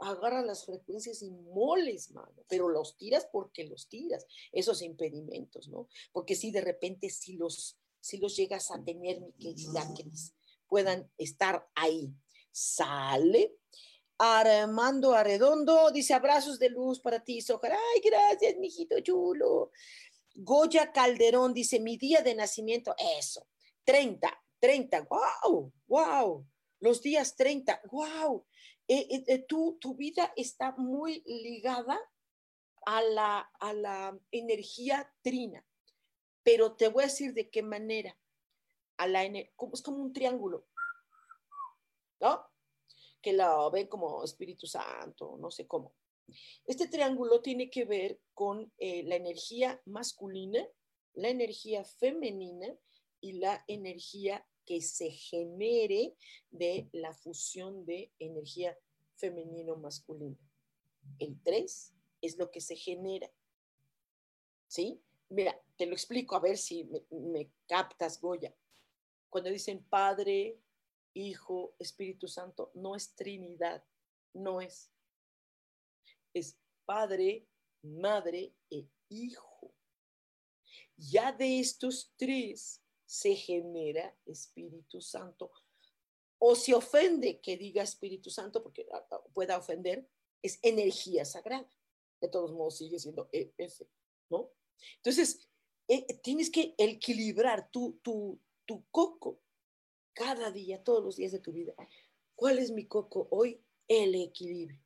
[0.00, 5.88] agarra las frecuencias y moles, mano, pero los tiras porque los tiras, esos impedimentos, ¿no?
[6.12, 10.04] Porque si de repente si los, si los llegas a tener, mi querida, que
[10.68, 12.12] puedan estar ahí.
[12.52, 13.56] Sale.
[14.18, 17.72] Armando Arredondo dice abrazos de luz para ti, Sojar.
[17.72, 19.70] Ay, gracias, mijito chulo.
[20.34, 23.48] Goya Calderón dice mi día de nacimiento, eso,
[23.84, 24.30] 30.
[24.60, 26.46] 30, wow, wow,
[26.80, 28.46] los días 30, wow.
[29.48, 31.98] Tu, tu vida está muy ligada
[32.86, 35.66] a la, a la energía trina,
[36.44, 38.16] pero te voy a decir de qué manera.
[38.96, 40.68] A la, es como un triángulo,
[42.20, 42.46] ¿no?
[43.20, 45.94] Que la ven como Espíritu Santo, no sé cómo.
[46.64, 50.64] Este triángulo tiene que ver con la energía masculina,
[51.14, 52.68] la energía femenina
[53.20, 56.14] y la energía que se genere
[56.50, 58.78] de la fusión de energía
[59.16, 60.38] femenino-masculina.
[61.18, 63.30] El 3 es lo que se genera.
[64.68, 65.02] ¿Sí?
[65.34, 68.54] Mira, te lo explico a ver si me, captas, Goya.
[69.28, 70.60] Cuando dicen Padre,
[71.12, 73.84] Hijo, Espíritu Santo, no es Trinidad,
[74.32, 74.92] no es.
[76.32, 77.48] Es Padre,
[77.82, 79.74] Madre e Hijo.
[80.96, 85.50] Ya de estos tres se genera Espíritu Santo.
[86.38, 90.08] O si ofende que diga Espíritu Santo, porque ah, ah, pueda ofender,
[90.42, 91.68] es energía sagrada.
[92.20, 93.82] De todos modos, sigue siendo EF,
[94.30, 94.52] ¿no?
[94.96, 95.48] Entonces,
[95.88, 99.40] eh, tienes que equilibrar tu, tu, tu coco
[100.14, 101.74] cada día, todos los días de tu vida.
[102.34, 103.60] ¿Cuál es mi coco hoy?
[103.86, 104.80] El equilibrio.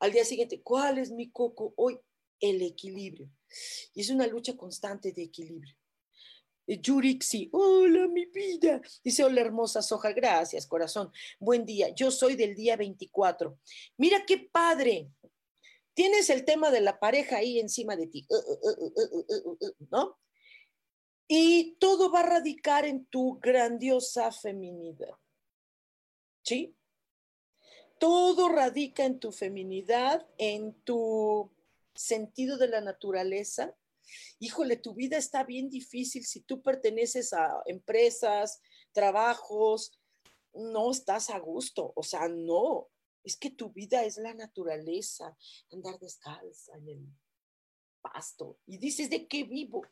[0.00, 1.98] Al día siguiente, ¿cuál es mi coco hoy?
[2.40, 3.30] El equilibrio.
[3.94, 5.76] Y es una lucha constante de equilibrio.
[6.66, 8.80] Yurixi, hola mi vida.
[9.02, 11.10] Dice, hola hermosa soja, gracias corazón.
[11.38, 13.58] Buen día, yo soy del día 24.
[13.96, 15.10] Mira qué padre.
[16.00, 18.26] Tienes el tema de la pareja ahí encima de ti,
[19.90, 20.18] ¿no?
[21.28, 25.14] Y todo va a radicar en tu grandiosa feminidad.
[26.42, 26.74] ¿Sí?
[27.98, 31.52] Todo radica en tu feminidad, en tu
[31.94, 33.76] sentido de la naturaleza,
[34.38, 40.00] híjole, tu vida está bien difícil si tú perteneces a empresas, trabajos,
[40.54, 42.88] no estás a gusto, o sea, no,
[43.24, 45.36] es que tu vida es la naturaleza,
[45.70, 47.06] andar descalza en el
[48.00, 48.58] pasto.
[48.66, 49.86] Y dices, ¿de qué vivo?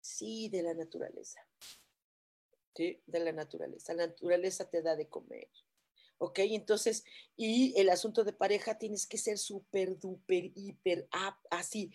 [0.00, 1.40] Sí, de la naturaleza.
[2.74, 3.94] Sí, de la naturaleza.
[3.94, 5.48] La naturaleza te da de comer.
[6.18, 6.40] ¿Ok?
[6.40, 7.04] Entonces,
[7.36, 11.08] y el asunto de pareja tienes que ser súper, duper, hiper,
[11.50, 11.92] así,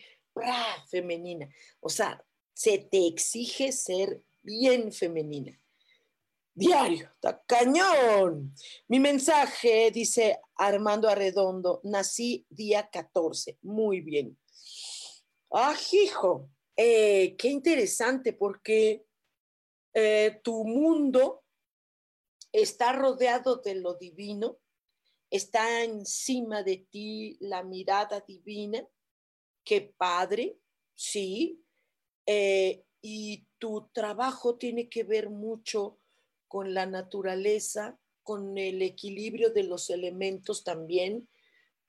[0.88, 1.50] femenina.
[1.80, 5.60] O sea, se te exige ser bien femenina.
[6.56, 8.56] Diario, está cañón.
[8.88, 13.60] Mi mensaje dice Armando Arredondo, nací día 14.
[13.62, 14.40] Muy bien.
[15.52, 19.06] Ah, hijo, eh, qué interesante porque
[19.94, 21.44] eh, tu mundo
[22.54, 24.58] está rodeado de lo divino,
[25.30, 28.88] está encima de ti la mirada divina
[29.66, 30.58] qué padre,
[30.94, 31.62] sí,
[32.26, 36.00] eh, y tu trabajo tiene que ver mucho
[36.56, 41.28] con la naturaleza, con el equilibrio de los elementos también,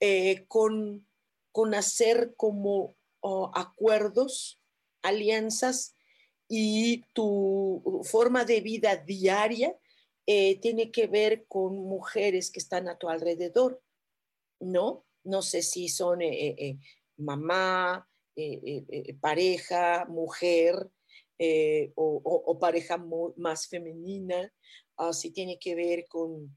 [0.01, 1.07] eh, con,
[1.53, 4.61] con, hacer como oh, acuerdos,
[5.03, 5.95] alianzas
[6.49, 9.79] y tu forma de vida diaria
[10.27, 13.81] eh, tiene que ver con mujeres que están a tu alrededor,
[14.59, 15.07] ¿no?
[15.23, 16.23] No sé si son
[17.17, 19.17] mamá, eh, eh,
[21.39, 22.97] eh, o, pareja
[23.37, 24.53] más femenina,
[25.13, 26.57] si tiene que ver con,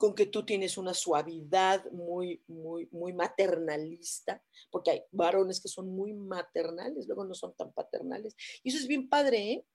[0.00, 5.94] con que tú tienes una suavidad muy, muy, muy maternalista, porque hay varones que son
[5.94, 8.34] muy maternales, luego no son tan paternales.
[8.62, 9.66] Y eso es bien padre, ¿eh?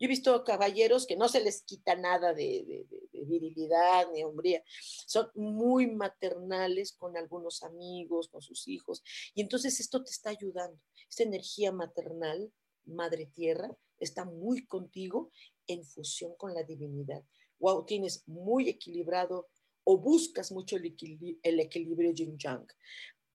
[0.00, 4.62] Yo he visto caballeros que no se les quita nada de, virilidad ni hombría,
[5.06, 9.02] son muy maternales con algunos amigos, con sus hijos,
[9.34, 10.78] y entonces esto te está ayudando.
[11.08, 12.50] Esta energía maternal,
[12.86, 15.30] madre tierra, está muy contigo
[15.66, 17.24] en fusión con la divinidad.
[17.58, 19.48] Wow, tienes muy equilibrado
[19.84, 22.66] o buscas mucho el, equilibrio, yin yang.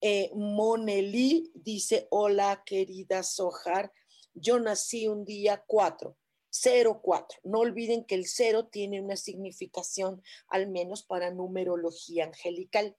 [0.01, 3.91] Eh, Moneli dice, hola querida Sohar,
[4.33, 6.15] yo nací un día 4
[6.51, 7.39] 04.
[7.43, 12.97] No olviden que el cero tiene una significación, al menos para numerología angelical.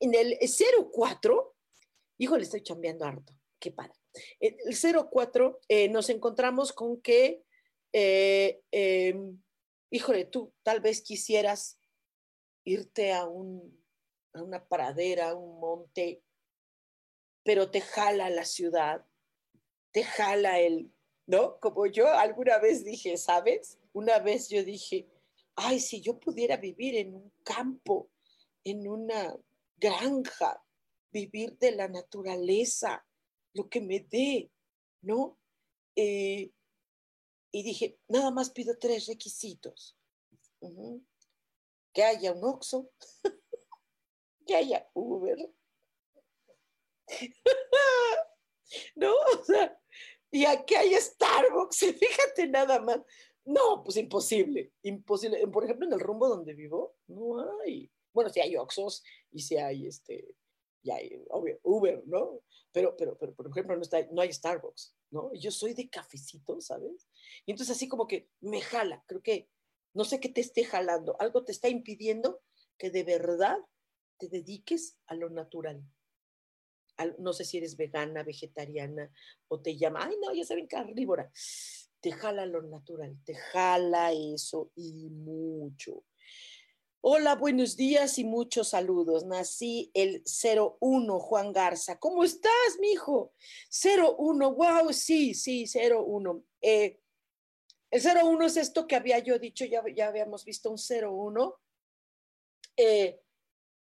[0.00, 0.38] En el
[0.92, 1.54] 04,
[2.18, 3.97] híjole, estoy chambeando harto, qué padre.
[4.40, 4.56] El
[5.10, 7.42] 04 eh, nos encontramos con que
[7.92, 9.40] eh, em,
[9.90, 11.80] híjole, tú tal vez quisieras
[12.64, 13.82] irte a, un,
[14.34, 16.22] a una pradera, a un monte,
[17.42, 19.06] pero te jala la ciudad,
[19.90, 20.92] te jala el,
[21.26, 21.58] ¿no?
[21.60, 23.78] Como yo alguna vez dije, ¿sabes?
[23.92, 25.08] Una vez yo dije,
[25.54, 28.10] ay, si yo pudiera vivir en un campo,
[28.64, 29.34] en una
[29.76, 30.62] granja,
[31.10, 33.06] vivir de la naturaleza,
[33.54, 34.50] lo que me dé,
[35.02, 35.38] ¿no?
[35.96, 36.52] Eh,
[37.50, 39.96] y dije, nada más pido tres requisitos.
[41.92, 42.90] Que haya un Oxxo,
[44.46, 45.38] que haya Uber.
[48.96, 49.78] no, o sea,
[50.30, 53.00] y que haya Starbucks, fíjate nada más.
[53.44, 55.46] No, pues imposible, imposible.
[55.48, 57.90] Por ejemplo, en el rumbo donde vivo, no hay.
[58.12, 60.34] Bueno, si hay Oxxos y si hay este,
[60.82, 61.10] ya hay,
[61.62, 62.40] Uber, ¿no?
[62.72, 65.32] Pero, pero, pero, por ejemplo, no, está, no hay Starbucks, ¿no?
[65.34, 67.08] Yo soy de cafecito, ¿sabes?
[67.46, 69.48] Y entonces así como que me jala, creo que
[69.94, 72.40] no sé qué te esté jalando, algo te está impidiendo
[72.76, 73.58] que de verdad
[74.18, 75.82] te dediques a lo natural.
[77.18, 79.10] no sé si eres vegana, vegetariana
[79.48, 81.30] o te llama, ay no, ya saben, carnívora.
[82.00, 86.04] Te jala lo natural, te jala eso y mucho.
[87.00, 89.24] Hola, buenos días y muchos saludos.
[89.24, 91.96] Nací el 01, Juan Garza.
[92.00, 93.32] ¿Cómo estás, mijo?
[93.70, 96.44] 01, wow, sí, sí, 01.
[96.60, 96.98] Eh,
[97.92, 101.54] el 01 es esto que había yo dicho, ya, ya habíamos visto un 01.
[102.76, 103.20] Eh,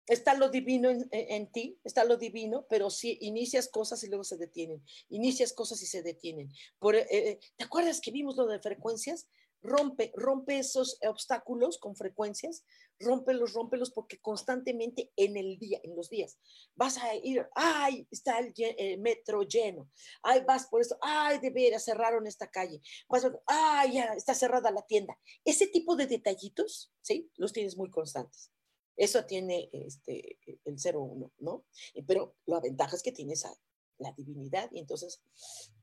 [0.06, 4.38] está lo divino en, ti, está lo divino, pero si inicias cosas y luego se
[4.38, 6.50] detienen, inicias cosas y se detienen.
[6.78, 9.28] Por, eh, eh, ¿Te acuerdas que vimos lo de frecuencias?
[9.62, 12.64] Rompe, rompe esos obstáculos con frecuencias,
[12.98, 16.38] rómpelos, rómpelos, porque constantemente en el día, en los días,
[16.74, 19.88] vas a ir, ay, está el, metro lleno,
[20.22, 24.70] ay, vas por eso, ay, de veras, cerraron esta calle, vas, ay, ya está cerrada
[24.70, 25.18] la tienda.
[25.44, 27.30] Ese tipo de detallitos, ¿sí?
[27.36, 28.50] Los tienes muy constantes.
[28.96, 31.64] Eso tiene este, el 01, ¿no?
[32.06, 33.54] Pero la ventaja es que tienes a
[33.98, 35.22] la divinidad y entonces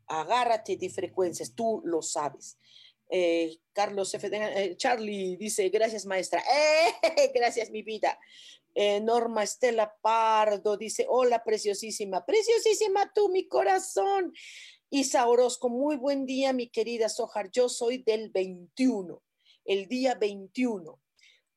[0.08, 2.58] agárrate de frecuencias, tú lo sabes.
[3.10, 4.30] Eh, Carlos F.
[4.32, 6.44] Eh, Charlie dice, gracias maestra.
[7.04, 7.32] ¡Eh!
[7.34, 8.18] Gracias mi vida.
[9.02, 14.32] Norma Estela Pardo dice, hola preciosísima, preciosísima tú, mi corazón.
[14.90, 17.52] Isa Orozco, muy buen día, mi querida Sojar.
[17.52, 19.22] Yo soy del 21,
[19.66, 20.98] el día 21.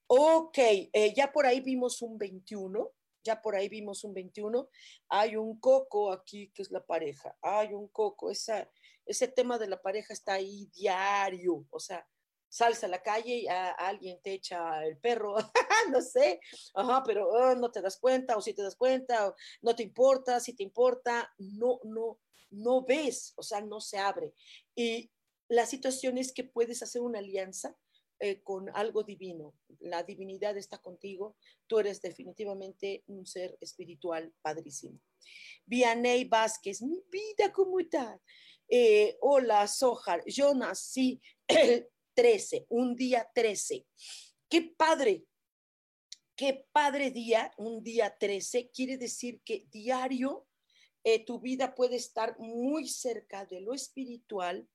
[0.09, 0.59] Ok,
[1.15, 2.91] ya por ahí vimos un 21,
[3.23, 4.69] ya por ahí vimos un 21.
[5.09, 7.37] Hay un coco aquí que es la pareja.
[7.41, 8.69] Hay un coco, esa
[9.13, 12.07] ese tema de la pareja está ahí diario, o sea,
[12.49, 15.37] salsa a la calle y alguien te echa el perro,
[15.91, 16.41] no sé,
[16.75, 19.83] ajá, pero oh, no te das cuenta, o si te das cuenta, o no te
[19.83, 24.35] importa, si te importa, no, no, no ves, o sea, no se abre.
[24.75, 25.11] Y
[25.49, 27.75] la situación es que puedes hacer una alianza
[28.21, 29.55] eh, con algo divino.
[29.81, 31.37] La divinidad está contigo,
[31.67, 35.01] tú eres definitivamente un ser espiritual padrísimo.
[35.67, 38.21] Vianey Vázquez, mi vida, ¿cómo estás?
[38.69, 43.87] Eh, hola, Sojar, yo nací el 13, un día 13.
[44.49, 45.25] Qué padre,
[46.37, 50.47] qué padre día, un día 13, quiere decir que diario
[51.05, 54.69] eh, tu vida puede estar muy cerca de lo espiritual,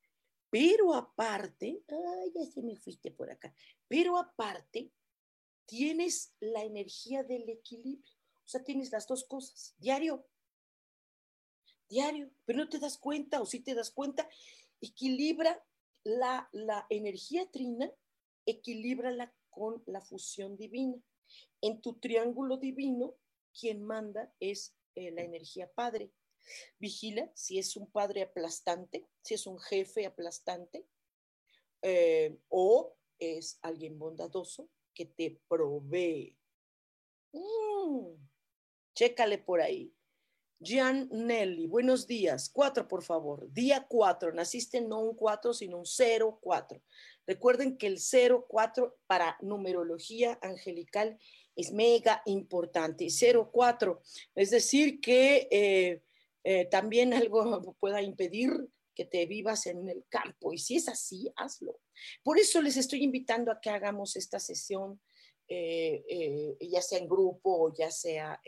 [0.50, 3.54] pero aparte, ay, ya se me fuiste por acá,
[3.88, 4.92] pero aparte,
[5.66, 8.16] tienes la energía del equilibrio,
[8.46, 10.26] o sea, tienes las dos cosas, diario
[11.90, 14.30] diario, pero no te das cuenta o si te das cuenta,
[14.82, 15.64] equilibra
[16.04, 17.92] la, la energía trina,
[18.46, 21.02] equilíbrala con la fusión divina.
[21.62, 23.16] En tu triángulo divino,
[23.60, 26.12] quien manda es eh, la energía padre.
[26.80, 30.88] Vigila si es un padre aplastante, si es un jefe aplastante,
[31.82, 36.38] eh, o es alguien bondadoso que te provee.
[37.34, 38.16] Mm,
[38.94, 39.94] chécale por ahí.
[40.60, 42.50] Gian Nelly, buenos días.
[42.50, 43.48] Cuatro, por favor.
[43.54, 44.34] Día cuatro.
[44.34, 46.82] Naciste no un cuatro, sino un cero, cuatro.
[47.28, 51.20] Recuerden que el cero, cuatro para numerología angelical
[51.56, 53.08] es mega importante.
[53.12, 54.02] Cero, cuatro.
[54.34, 56.02] Es decir, que eh,
[56.44, 58.50] eh, también algo pueda impedir
[58.96, 60.54] que te vivas en el campo.
[60.54, 61.80] Y si es así, hazlo.
[62.24, 65.00] Por eso les estoy invitando a que hagamos esta sesión,
[65.48, 68.42] eh, ya sea en grupo o ya sea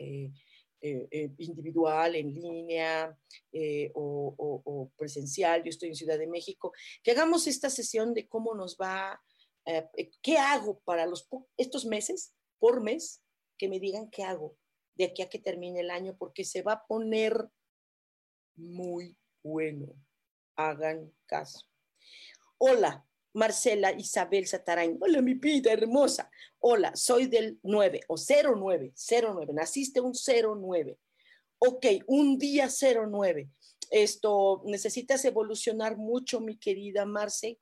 [0.82, 3.14] eh, eh, individual, en línea
[3.52, 6.72] eh, o, presencial, yo estoy en Ciudad de México,
[7.02, 9.22] que hagamos esta sesión de cómo nos va,
[10.22, 13.22] qué hago para los, estos meses, por mes,
[13.58, 14.56] que me digan qué hago
[14.94, 17.48] de aquí a que termine el año, porque se va a poner
[18.56, 19.94] muy bueno.
[20.56, 21.66] Hagan caso.
[22.58, 24.98] Hola, Marcela Isabel Satarain.
[25.00, 26.30] Hola, mi vida hermosa.
[26.58, 29.52] Hola, soy del 9 o 09, 09.
[29.52, 30.98] Naciste un 09.
[31.58, 33.50] Ok, un día 09.
[33.90, 37.58] Esto, necesitas evolucionar mucho, mi querida Marce.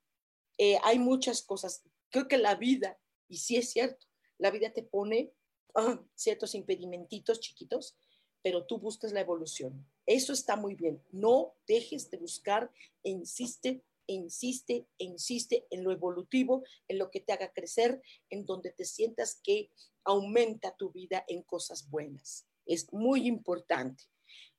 [0.57, 1.83] Eh, hay muchas cosas.
[2.11, 2.99] Creo que la vida,
[3.29, 4.07] y sí es cierto,
[4.39, 5.33] la vida te pone
[5.75, 7.97] ah, ciertos impedimentitos chiquitos,
[8.43, 9.87] pero tú buscas la evolución.
[10.07, 11.03] Eso está muy bien.
[11.11, 12.71] No dejes de buscar
[13.03, 18.73] e insiste insiste, insiste en lo evolutivo, en lo que te haga crecer, en donde
[18.73, 19.71] te sientas que
[20.05, 22.47] aumenta tu vida en cosas buenas.
[22.67, 24.05] Es muy importante.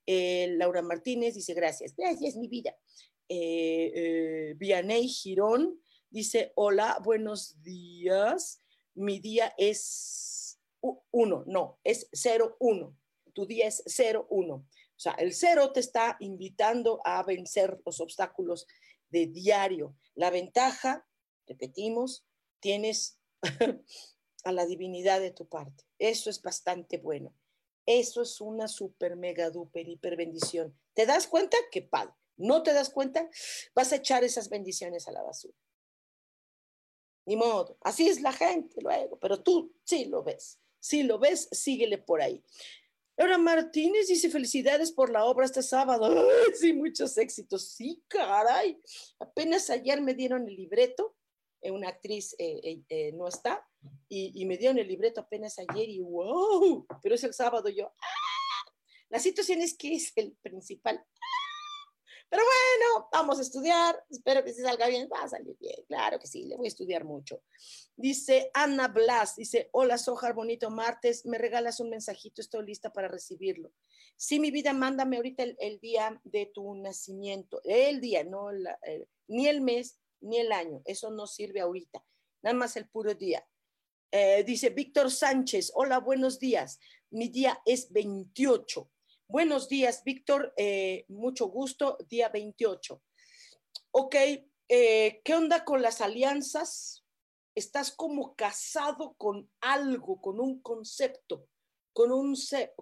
[0.06, 2.76] Eh, Laura Martínez dice, gracias, gracias mi vida.
[3.28, 5.80] Eh, eh, Vianey Girón
[6.10, 8.62] dice, hola, buenos días.
[8.96, 10.60] Mi día es
[11.12, 12.98] uno, no, es cero uno.
[13.34, 14.56] Tu día es cero uno.
[14.56, 18.68] O sea, el cero te está invitando a vencer los obstáculos
[19.10, 19.96] de diario.
[20.16, 21.08] La ventaja,
[21.48, 22.26] repetimos,
[22.60, 23.20] tienes
[24.44, 25.86] a la divinidad de tu parte.
[25.98, 27.34] Eso es bastante bueno.
[27.86, 30.78] Eso es una super, mega, duper, hiper bendición.
[30.94, 31.58] ¿Te das cuenta?
[31.72, 32.14] Qué padre.
[32.38, 33.30] ¿No te das cuenta?
[33.76, 35.58] Vas a echar esas bendiciones a la basura.
[37.26, 37.78] Ni modo.
[37.82, 40.60] Así es la gente luego, pero tú sí lo ves.
[40.80, 42.44] Si lo ves, síguele por ahí.
[43.20, 46.08] Laura Martínez dice felicidades por la obra este sábado.
[46.58, 47.70] sí, muchos éxitos.
[47.72, 48.82] Sí, caray.
[49.20, 51.18] Apenas ayer me dieron el libreto.
[51.62, 53.68] Eh, una actriz eh, eh, no está.
[54.08, 56.88] Y, me dieron el libreto apenas ayer y wow.
[57.04, 57.88] Pero es el sábado yo.
[57.88, 58.72] ¡ah!
[59.10, 61.04] La situación es que es el principal.
[62.30, 64.04] Pero bueno, vamos a estudiar.
[64.10, 65.10] Espero que si salga bien.
[65.12, 65.84] Va a salir bien.
[65.88, 67.42] Claro que sí, le voy a estudiar mucho.
[67.96, 71.26] Dice Ana Blas, dice, hola Sojar, bonito martes.
[71.26, 73.72] Me regalas un mensajito, estoy lista para recibirlo.
[74.16, 77.62] Sí, mi vida, mándame ahorita el, día de tu nacimiento.
[77.64, 78.50] El día, no
[79.28, 80.82] ni el mes, ni el año.
[80.86, 82.06] Eso no sirve ahorita.
[82.44, 83.46] Nada más el puro día.
[84.12, 86.80] Eh, dice Víctor Sánchez, hola, buenos días.
[87.12, 88.90] Mi día es 28.
[89.32, 90.56] Buenos días, Víctor.
[90.58, 92.00] Eh, mucho gusto.
[92.10, 93.00] Día 28.
[93.92, 94.16] Ok,
[94.68, 97.06] eh, ¿qué onda con las alianzas?
[97.54, 101.48] Estás como casado con algo, con un concepto,
[101.94, 102.36] con un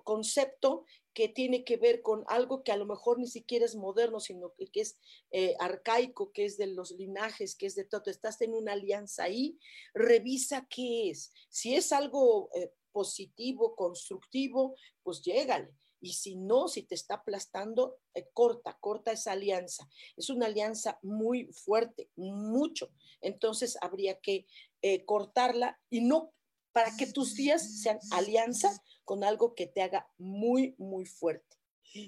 [0.05, 4.21] concepto que tiene que ver con algo que a lo mejor ni siquiera es moderno,
[4.21, 4.97] sino que, es
[5.31, 8.03] eh, arcaico, que es de los linajes, que es de todo.
[8.05, 9.59] Estás en una alianza ahí,
[9.93, 11.33] revisa qué es.
[11.49, 12.49] Si es algo
[12.93, 19.31] positivo, constructivo, pues llégale y si no, si te está aplastando, eh, corta, corta esa
[19.31, 19.89] alianza.
[20.15, 22.91] Es una alianza muy fuerte, mucho.
[23.21, 24.45] Entonces habría que
[24.81, 26.33] eh, cortarla y no
[26.71, 31.57] para que tus días sean alianza con algo que te haga muy, muy fuerte.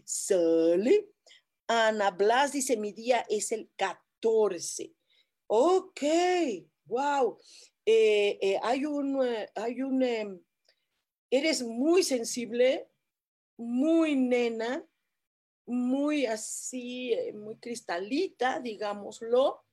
[0.05, 1.09] Sale.
[1.67, 4.93] Ana Blas dice, mi día es el 14.
[5.47, 6.01] Ok,
[6.85, 7.39] wow.
[7.85, 9.19] Eh, hay un,
[9.55, 10.39] hay un, em,
[11.31, 12.88] eres muy sensible
[13.59, 14.85] muy nena,
[15.65, 19.65] muy así, eh, muy cristalita, digámoslo.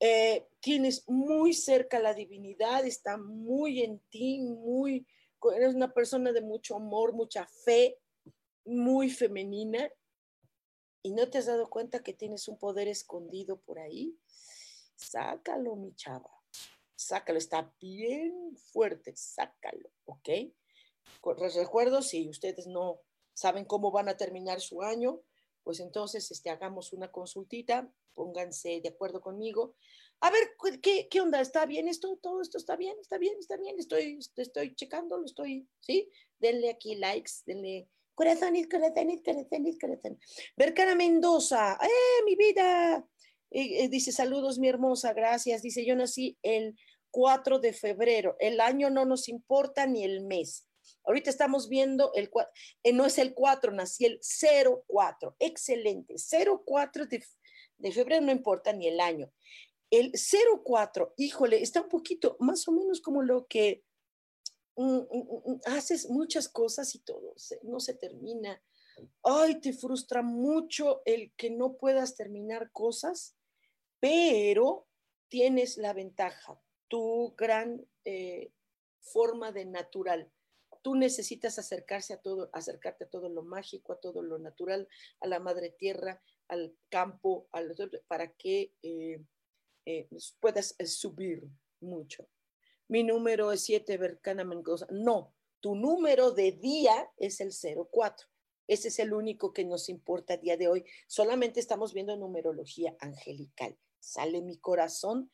[0.00, 5.06] Eh, tienes muy cerca la divinidad, está muy en ti, muy,
[5.54, 7.98] eres una persona de mucho amor, mucha fe,
[8.64, 9.88] muy femenina.
[11.02, 14.18] ¿Y no te has dado cuenta que tienes un poder escondido por ahí?
[14.96, 16.30] Sácalo, mi chava.
[16.96, 20.28] Sácalo, está bien fuerte, sácalo, ¿ok?
[21.54, 23.00] Recuerdo, si ustedes no
[23.40, 25.22] saben cómo van a terminar su año,
[25.62, 29.76] pues entonces este, hagamos una consultita, pónganse de acuerdo conmigo.
[30.20, 30.50] A ver,
[30.82, 31.40] ¿qué, qué onda?
[31.40, 32.18] ¿Está bien esto?
[32.20, 32.94] ¿Todo esto está bien?
[33.00, 33.34] ¿Está bien?
[33.38, 33.78] ¿Está bien?
[33.78, 36.10] Estoy, estoy checando, lo estoy, ¿sí?
[36.38, 40.18] Denle aquí likes, denle corazones, corazones, corazones, corazones.
[40.54, 43.06] Vercara Mendoza, ¡eh, mi vida!
[43.50, 45.62] Eh, eh, dice, saludos, mi hermosa, gracias.
[45.62, 46.76] Dice, yo nací el
[47.10, 48.36] 4 de febrero.
[48.38, 50.66] El año no nos importa ni el mes.
[51.04, 52.30] Ahorita estamos viendo el
[52.82, 54.20] eh, no es el 4, nací el
[54.86, 55.36] 04.
[55.38, 56.16] Excelente.
[56.64, 57.24] 04 de,
[57.78, 59.32] de febrero, no importa ni el año.
[59.90, 60.12] El
[60.64, 63.82] 04, híjole, está un poquito más o menos como lo que
[64.76, 68.62] mm, mm, mm, haces muchas cosas y todo, no se termina.
[69.22, 73.36] Ay, te frustra mucho el que no puedas terminar cosas,
[73.98, 74.86] pero
[75.28, 78.52] tienes la ventaja, tu gran eh,
[79.00, 80.30] forma de natural
[80.82, 84.88] tú necesitas acercarse a todo, acercarte a todo lo mágico, a todo lo natural,
[85.20, 87.48] a la madre tierra, al campo,
[88.08, 89.22] para que eh,
[89.86, 90.08] eh,
[90.40, 91.48] puedas eh, subir
[91.80, 92.28] mucho.
[92.88, 94.86] Mi número es 7, Bercana Mendoza.
[94.90, 98.26] No, tu número de día es el 04.
[98.66, 100.84] Ese es el único que nos importa a día de hoy.
[101.06, 103.76] Solamente estamos viendo numerología angelical.
[103.98, 105.30] sale mi corazón.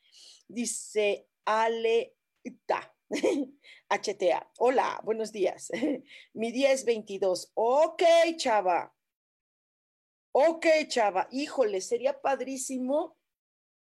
[0.48, 2.95] Dice Aleita.
[3.88, 4.50] HTA.
[4.58, 5.70] Hola, buenos días.
[6.34, 7.52] Mi día es 22.
[7.54, 8.02] Ok,
[8.36, 8.94] chava.
[10.32, 11.28] Ok, chava.
[11.30, 13.16] Híjole, sería padrísimo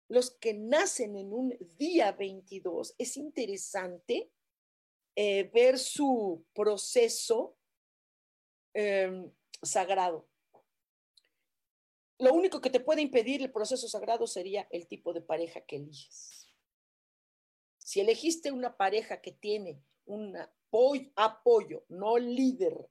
[0.09, 2.95] los que nacen en un día 22.
[2.97, 4.31] Es interesante
[5.15, 7.57] eh, ver su proceso
[8.73, 9.31] em,
[9.61, 10.27] sagrado.
[12.19, 15.77] Lo único que te puede impedir el proceso sagrado sería el tipo de pareja que
[15.77, 16.38] eliges.
[17.89, 20.37] Si elegiste una pareja que tiene un
[21.15, 22.87] apoyo, no líder,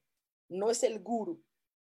[0.49, 1.41] no es el guru,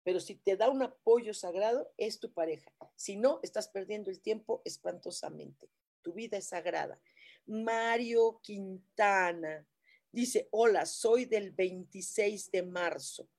[0.04, 2.70] pero si te da un apoyo sagrado, es tu pareja.
[2.98, 5.70] Si no, estás perdiendo el tiempo espantosamente.
[6.02, 7.00] Tu vida es sagrada.
[7.46, 9.66] Mario Quintana
[10.12, 13.30] dice, hola, soy del 26 de marzo.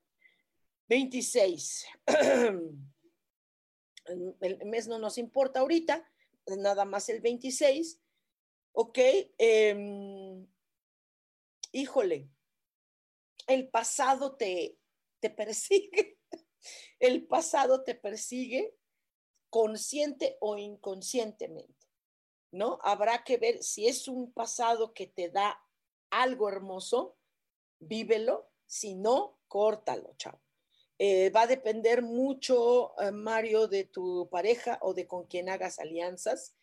[0.89, 1.87] 26.
[4.41, 6.11] el mes no nos importa ahorita,
[6.57, 8.01] nada más el 26.
[8.73, 8.99] Ok,
[9.39, 10.47] em,
[11.73, 12.29] híjole,
[13.47, 14.79] el pasado te,
[15.21, 16.19] te persigue
[17.01, 18.77] el pasado te persigue
[19.51, 21.87] consciente o inconscientemente,
[22.53, 22.79] ¿no?
[22.83, 25.59] Habrá que ver si es un pasado que te da
[26.11, 27.17] algo hermoso,
[27.79, 30.41] vívelo, si no, córtalo, chao.
[30.99, 35.79] Eh, va a depender mucho, eh, Mario, de tu pareja o de con quien hagas
[35.79, 36.57] alianzas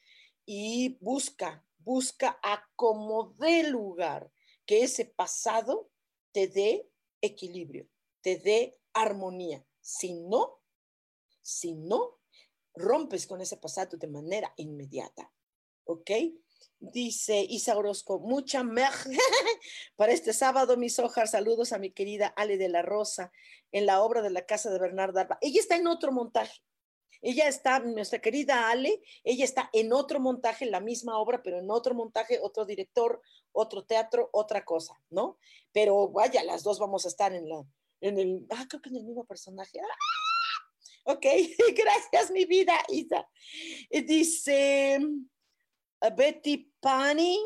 [0.46, 4.32] y busca, busca a como dé lugar
[4.66, 5.90] que ese pasado
[6.32, 6.90] te dé
[7.22, 7.88] equilibrio,
[8.22, 9.66] te dé armonía.
[9.82, 10.60] Si no,
[11.42, 12.20] si no,
[12.74, 15.32] rompes con ese pasado de manera inmediata.
[15.86, 16.12] ¿Ok?
[16.80, 18.92] Dice Isa Orozco, mucha mer
[19.96, 21.32] para este sábado, mis hojas.
[21.32, 23.32] Saludos a mi querida Ale de la Rosa
[23.72, 25.38] en la obra de la casa de Bernardo Alba.
[25.42, 26.62] Ella está en otro montaje.
[27.22, 31.70] Ella está, nuestra querida Ale, ella está en otro montaje, la misma obra, pero en
[31.72, 35.38] otro montaje, otro director, otro teatro, otra cosa, ¿no?
[35.72, 37.64] Pero vaya, las dos vamos a estar en la,
[38.02, 39.80] en el, ah, creo que en el mismo personaje.
[39.80, 41.14] ¡Ah!
[41.14, 41.26] Ok,
[41.76, 43.28] gracias mi vida, Isa.
[43.90, 45.00] Dice
[46.16, 47.40] Betty Pani,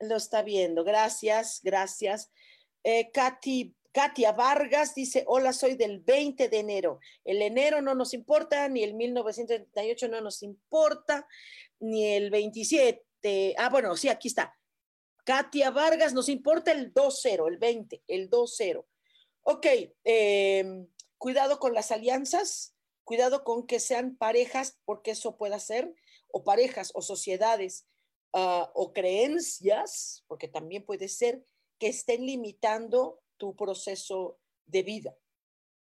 [0.00, 2.32] lo está viendo, gracias, gracias.
[2.82, 6.98] Eh, Katy, Katia Vargas dice, hola, soy del 20 de enero.
[7.24, 11.28] El enero no nos importa, ni el 1938 no nos importa,
[11.78, 13.54] ni el 27.
[13.56, 14.52] Ah, bueno, sí, aquí está.
[15.24, 18.84] Katia Vargas, nos importa el 2-0, el 20, el 2-0.
[19.44, 19.66] Ok,
[20.02, 22.74] em, cuidado con las alianzas,
[23.04, 25.94] cuidado con que sean parejas, porque eso puede ser,
[26.32, 27.86] o parejas o sociedades
[28.32, 31.46] ah, o creencias, porque también puede ser
[31.78, 35.14] que estén limitando tu proceso de vida,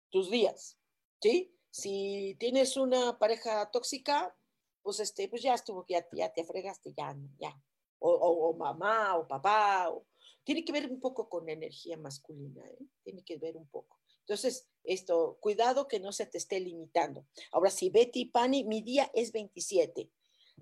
[0.09, 0.79] tus días,
[1.21, 1.55] ¿sí?
[1.69, 4.35] Si tienes una pareja tóxica,
[4.81, 7.55] pues este, pues ya estuvo, ya, ya te fregaste, ya, ya.
[7.99, 10.07] O, o, mamá o papá, o,
[10.43, 12.87] tiene que ver un poco con energía masculina, ¿eh?
[13.03, 13.99] tiene que ver un poco.
[14.21, 17.27] Entonces, esto, cuidado que no se te esté limitando.
[17.51, 20.09] Ahora sí, Betty Pani, mi día es 27.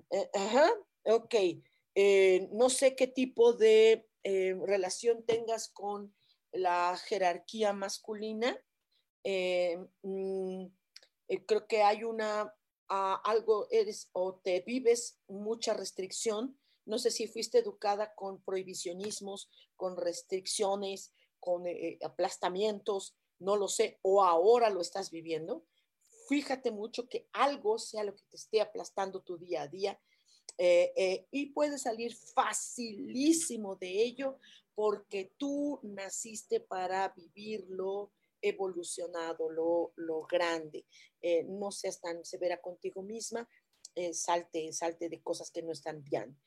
[0.09, 0.69] Eh, ajá,
[1.05, 1.35] ok.
[1.95, 4.05] Eh, no sé qué tipo de
[4.65, 6.13] relación tengas con
[6.53, 8.57] la jerarquía masculina.
[9.25, 10.65] Mm,
[11.45, 12.53] creo que hay una,
[12.89, 19.49] ah, algo, eres o te vives mucha restricción no sé si fuiste educada con prohibicionismos,
[19.75, 25.65] con restricciones, con eh, eh, aplastamientos, no lo sé, o ahora lo estás viviendo.
[26.27, 29.99] Fíjate mucho que algo sea lo que te esté aplastando tu día a día
[30.57, 34.39] eh, y puedes salir facilísimo de ello
[34.75, 40.85] porque tú naciste para vivirlo evolucionado, lo, lo grande.
[41.47, 43.47] no seas tan severa contigo misma,
[44.11, 46.37] salte, salte de cosas que no están bien.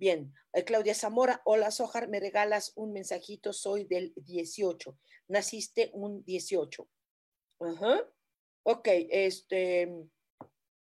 [0.00, 4.98] Bien, eh, Claudia Zamora, hola Sojar, me regalas un mensajito, soy del 18,
[5.28, 6.88] naciste un 18.
[7.60, 8.10] Ajá.
[8.62, 9.92] Ok, este,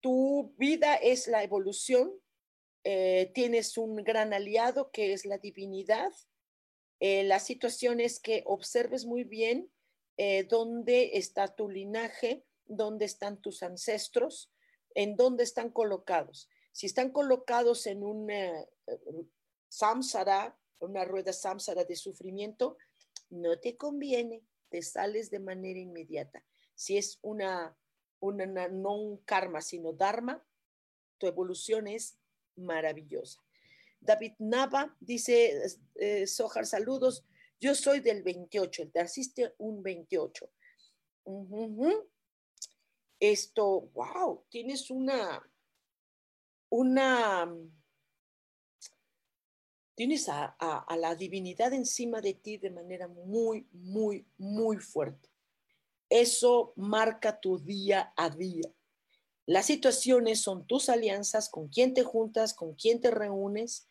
[0.02, 2.14] tu vida es la evolución,
[2.90, 6.14] eh, tienes un gran aliado que es la divinidad.
[7.02, 9.70] Eh, la situación es que observes muy bien
[10.50, 14.52] dónde está tu linaje, dónde están tus ancestros,
[14.96, 16.50] en dónde están colocados.
[16.72, 18.68] Si están colocados en un eh,
[19.68, 22.78] samsara, una rueda samsara de sufrimiento,
[23.30, 26.44] no te conviene, te sales de manera inmediata.
[26.76, 27.78] Si es una,
[28.20, 30.46] una no un karma, sino dharma,
[31.18, 32.18] tu evolución es
[32.58, 33.42] maravillosa.
[34.00, 35.54] David Nava dice,
[35.96, 37.26] eh, Sojar, saludos,
[37.60, 40.50] yo soy del 28, te asiste un 28.
[43.20, 45.42] Esto, wow, tienes una,
[46.70, 47.52] una,
[49.96, 55.30] tienes a, a, la divinidad encima de ti de manera muy, muy, muy fuerte.
[56.10, 58.72] Eso marca tu día a día.
[59.48, 63.88] Las situaciones son tus alianzas, con quién te juntas, con quién te reúnes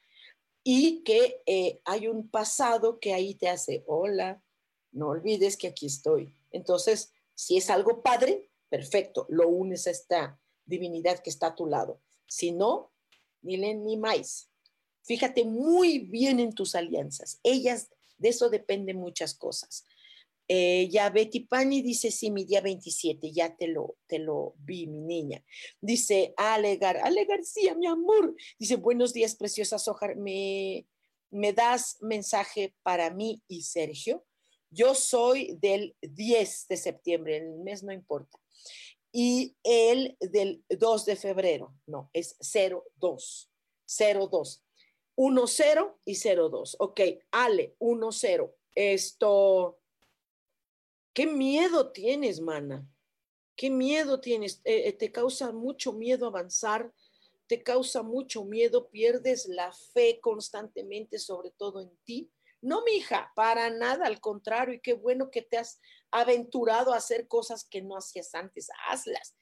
[0.63, 4.43] y que eh, hay un pasado que ahí te hace, hola,
[4.93, 6.35] no olvides que aquí estoy.
[6.51, 11.67] Entonces, si es algo padre, perfecto, lo unes a esta divinidad que está a tu
[11.67, 12.03] lado.
[12.27, 12.93] Si no,
[13.41, 14.51] ni len ni más.
[15.05, 17.41] Fíjate muy bien en tus alianzas.
[17.43, 17.89] Ellas,
[18.19, 19.87] de eso dependen muchas cosas.
[20.49, 25.45] Eh, ya Betty Pani dice, sí, mi día 27, ya te lo, vi, mi niña.
[25.81, 28.35] Dice, Alegar, Ale García, mi amor.
[28.59, 30.17] Dice, buenos días, preciosa Sojar.
[30.17, 30.87] ¿Me,
[31.31, 34.25] ¿Me das mensaje para mí y Sergio?
[34.71, 38.39] Yo soy del 10 de septiembre, el mes no importa.
[39.13, 43.51] Y el del 2 de febrero, no, es 02,
[43.87, 44.63] 02.
[45.17, 46.77] 1-0 y 0-2.
[46.79, 48.53] Ok, Ale, 1-0.
[48.75, 49.79] Esto,
[51.17, 52.87] ¿qué miedo tienes, mana?
[53.57, 54.61] ¿Qué miedo tienes?
[54.65, 56.93] Eh, eh, te causa mucho miedo avanzar,
[57.47, 62.31] te causa mucho miedo, pierdes la fe constantemente, sobre todo en ti.
[62.61, 67.27] No, mija, para nada, al contrario, y qué bueno que te has aventurado a hacer
[67.29, 69.35] cosas que no hacías antes, hazlas.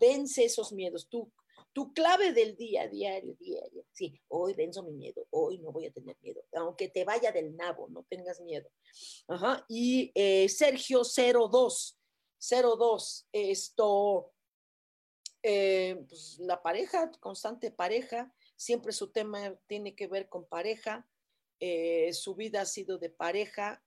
[0.00, 1.08] vence esos miedos.
[1.08, 1.32] Tú
[1.72, 3.84] tu clave del día, diario, diario.
[3.92, 7.56] Sí, hoy venzo mi miedo, hoy no voy a tener miedo, aunque te vaya del
[7.56, 8.70] nabo, no tengas miedo.
[9.28, 9.64] Ajá.
[9.68, 11.98] Y eh, Sergio 02,
[12.38, 14.32] 02, esto,
[15.42, 21.08] eh, pues la pareja, constante pareja, siempre su tema tiene que ver con pareja,
[21.60, 23.82] eh, su vida ha sido de pareja,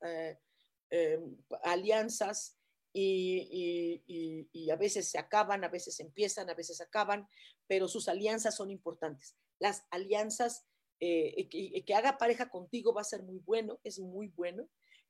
[1.64, 2.56] alianzas,
[2.94, 7.28] y, a veces se acaban, a veces empiezan, a veces acaban,
[7.68, 9.36] pero sus alianzas son importantes.
[9.60, 10.66] Las alianzas,
[11.00, 14.70] eh, que, haga pareja contigo va a ser muy bueno, es muy bueno,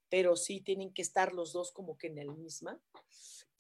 [0.09, 2.81] pero sí tienen que estar los dos como que en la misma,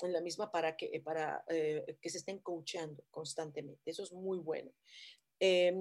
[0.01, 3.81] en la misma para que, para, eh, que se estén coachando constantemente.
[3.89, 4.71] Eso es muy bueno.
[5.39, 5.73] Eh,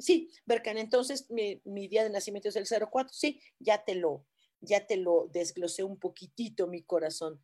[0.00, 4.26] sí, Berkan, entonces mi, mi, día de nacimiento es el 04, sí, ya te lo,
[4.60, 7.42] ya te lo desglosé un poquitito, mi corazón.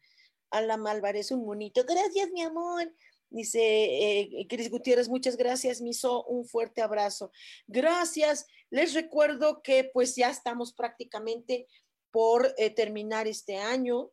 [0.51, 1.85] Ala Malvarez, un monito.
[1.85, 2.93] Gracias, mi amor.
[3.31, 7.33] Dice eh, Cris Gutiérrez, muchas gracias, Miso, un fuerte abrazo.
[7.67, 8.47] Gracias.
[8.71, 11.67] Les recuerdo que pues ya estamos prácticamente
[12.13, 14.13] por eh, terminar este año.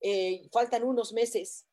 [0.00, 1.68] Eh, faltan unos meses.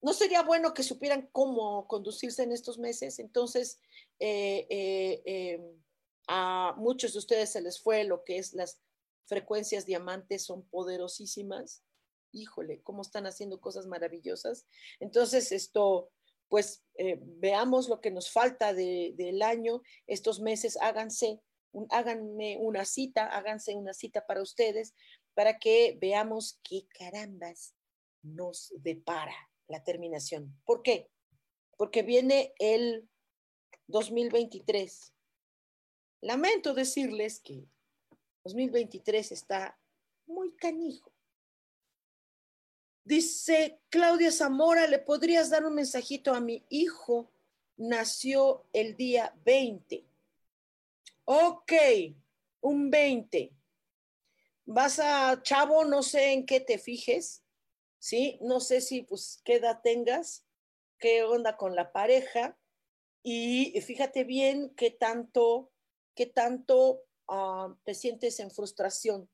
[0.00, 3.18] ¿No sería bueno que supieran cómo conducirse en estos meses?
[3.18, 3.80] Entonces,
[6.26, 8.80] a muchos de ustedes se les fue lo que es las
[9.26, 11.82] frecuencias diamantes, son poderosísimas.
[12.32, 14.66] Híjole, cómo están haciendo cosas maravillosas.
[15.00, 16.10] Entonces, esto,
[16.48, 21.40] pues eh, veamos lo que nos falta del año, estos meses, háganse,
[21.90, 24.94] háganme una cita, háganse una cita para ustedes,
[25.34, 27.74] para que veamos qué carambas
[28.22, 29.34] nos depara
[29.68, 30.56] la terminación.
[30.64, 31.10] ¿Por qué?
[31.76, 33.08] Porque viene el
[33.86, 35.13] 2023
[36.24, 37.68] Lamento decirles que
[38.44, 39.78] 2023 está
[40.24, 41.12] muy canijo.
[43.04, 47.30] Dice Claudia Zamora, ¿le podrías dar un mensajito a mi hijo?
[47.76, 50.02] Nació el día 20.
[51.26, 51.72] Ok,
[52.62, 53.52] un 20.
[54.64, 57.42] Vas a, chavo, no sé en qué te fijes,
[57.98, 58.38] ¿sí?
[58.40, 60.46] No sé si, pues, qué edad tengas,
[60.98, 62.56] qué onda con la pareja,
[63.22, 65.73] y fíjate bien qué tanto
[66.14, 69.28] qué tanto ah, te sientes en frustración.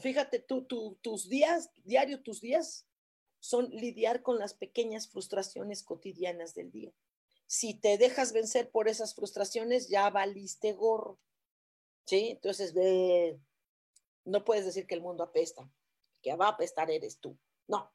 [0.00, 0.66] fíjate, tú,
[1.00, 2.86] tus días, diario tus días,
[3.40, 6.92] son lidiar con las pequeñas frustraciones cotidianas del día.
[7.46, 11.20] Si te dejas vencer por esas frustraciones, ya valiste gorro.
[12.04, 12.30] ¿Sí?
[12.30, 12.74] Entonces,
[14.24, 15.68] no puedes decir que el mundo apesta,
[16.22, 17.38] que va a apestar eres tú.
[17.68, 17.92] No.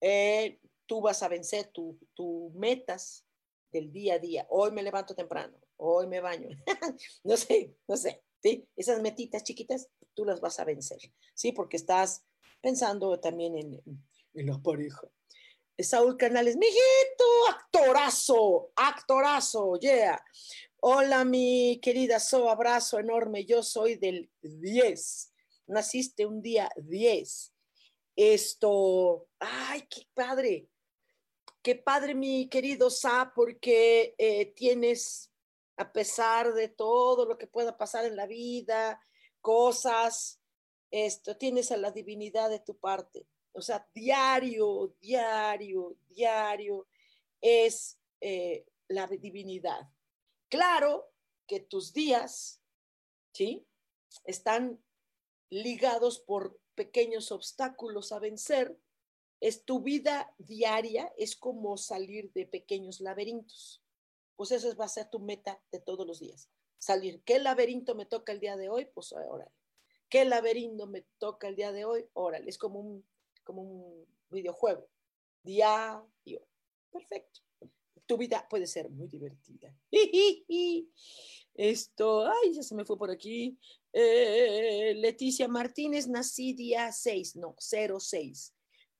[0.00, 3.24] Eh, tú vas a vencer tus tu metas
[3.72, 4.46] del día a día.
[4.50, 6.48] Hoy me levanto temprano, hoy me baño,
[7.24, 8.68] no sé, no sé, ¿sí?
[8.76, 10.98] Esas metitas chiquitas, tú las vas a vencer,
[11.34, 11.52] ¿sí?
[11.52, 12.24] Porque estás
[12.60, 13.82] pensando también en,
[14.34, 15.08] en la pareja.
[15.78, 20.22] Saúl Canales, mijito, actorazo, actorazo, yeah.
[20.80, 23.44] Hola, mi querida So, abrazo enorme.
[23.44, 25.32] Yo soy del 10.
[25.66, 27.54] Naciste un día 10.
[28.14, 30.68] Esto, ay, qué padre.
[31.62, 35.32] Qué padre, mi querido Sa, porque eh, tienes
[35.76, 39.00] a pesar de todo lo que pueda pasar en la vida,
[39.40, 40.40] cosas,
[40.90, 43.26] esto, tienes a la divinidad de tu parte.
[43.52, 46.86] O sea, diario, diario, diario
[47.40, 49.88] es eh, la divinidad.
[50.48, 51.12] Claro
[51.46, 52.60] que tus días,
[53.32, 53.66] ¿sí?
[54.24, 54.82] Están
[55.50, 58.78] ligados por pequeños obstáculos a vencer.
[59.40, 63.83] Es tu vida diaria, es como salir de pequeños laberintos.
[64.36, 66.48] Pues esa va a ser tu meta de todos los días.
[66.78, 67.22] Salir.
[67.24, 68.86] ¿Qué laberinto me toca el día de hoy?
[68.86, 69.50] Pues órale.
[70.08, 72.06] ¿Qué laberinto me toca el día de hoy?
[72.12, 72.48] Órale.
[72.48, 73.04] Es como un,
[73.42, 74.88] como un videojuego.
[75.42, 76.46] Diario.
[76.90, 77.44] Perfecto
[78.06, 79.74] tu vida puede ser muy divertida.
[81.54, 83.58] Esto, ay, ya se me fue por aquí.
[83.92, 88.54] Eh, Leticia Martínez, nací día 6, no, 06.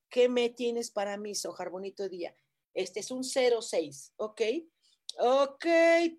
[0.09, 1.71] ¿Qué me tienes para mí, Sojar?
[1.71, 2.37] Bonito día.
[2.73, 4.41] Este es un 06, ¿ok?
[5.19, 5.67] Ok,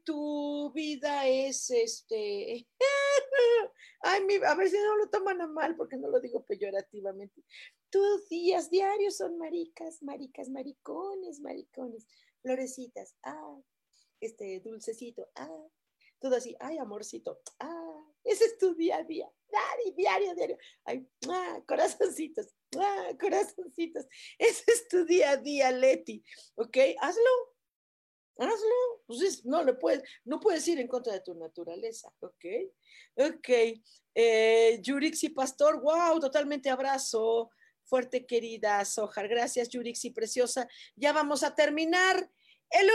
[0.04, 2.68] tu vida es este.
[4.02, 7.44] Ay, a ver si no lo toman a mal porque no lo digo peyorativamente.
[7.90, 12.08] Tus días diarios son maricas, maricas, maricones, maricones
[12.46, 13.60] florecitas, ah,
[14.22, 15.68] este dulcecito, ah,
[16.20, 21.08] todo así, ay, amorcito, ah, ese es tu día a día, diario, diario, diario, ay,
[21.28, 24.06] ah, corazoncitos, ah, corazoncitos,
[24.38, 26.24] ese es tu día a día, Leti,
[26.54, 26.78] ¿ok?
[27.00, 27.55] Hazlo,
[28.38, 32.46] hazlo, pues no le puedes, no puedes ir en contra de tu naturaleza, ¿ok?
[33.16, 33.50] Ok,
[34.14, 37.50] eh, Yurixi Pastor, wow, totalmente abrazo,
[37.86, 39.28] fuerte querida Sojar.
[39.28, 40.68] Gracias, Yurixi preciosa.
[40.96, 42.30] Ya vamos a terminar.
[42.70, 42.90] El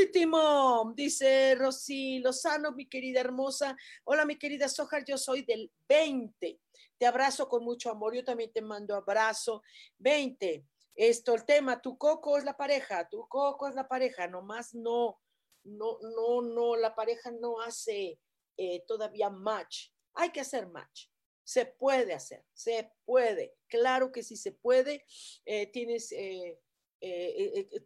[0.00, 3.76] último, dice Rosy Lozano, mi querida hermosa.
[4.04, 6.60] Hola, mi querida Sojar, yo soy del 20.
[6.96, 8.14] Te abrazo con mucho amor.
[8.14, 9.62] Yo también te mando abrazo.
[9.98, 10.64] 20.
[10.96, 15.20] Esto, el tema, tu coco es la pareja, tu coco es la pareja, nomás no,
[15.64, 18.18] no, no, no, la pareja no hace
[18.56, 19.90] eh, todavía match.
[20.14, 21.08] Hay que hacer match.
[21.44, 23.54] Se puede hacer, se puede.
[23.68, 25.04] Claro que sí se puede.
[25.44, 26.58] Eh, tienes, eh,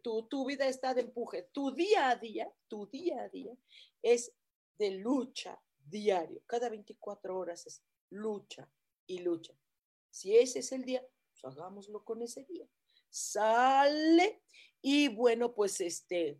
[0.01, 1.49] tu, tu, vida está de empuje.
[1.51, 3.53] Tu día a día, tu día a día
[4.01, 4.33] es
[4.77, 6.41] de lucha diario.
[6.47, 8.71] Cada 24 horas es lucha
[9.05, 9.53] y lucha.
[10.09, 12.67] Si ese es el día, pues hagámoslo con ese día.
[13.11, 14.41] Sale.
[14.81, 16.39] Y bueno, pues este,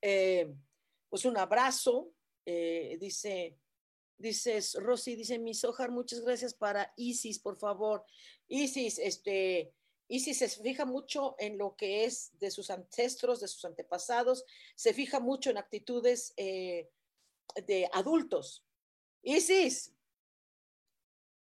[0.00, 2.12] pues un abrazo.
[2.44, 3.58] dice
[4.16, 8.04] Dices, Rosy, dice mi Sojar, muchas gracias para Isis, por favor.
[8.46, 9.74] Isis, este,
[10.08, 14.44] Isis se fija mucho en lo que es de sus ancestros, de sus antepasados,
[14.76, 16.88] se fija mucho en actitudes eh,
[17.66, 18.64] de adultos.
[19.22, 19.92] Isis,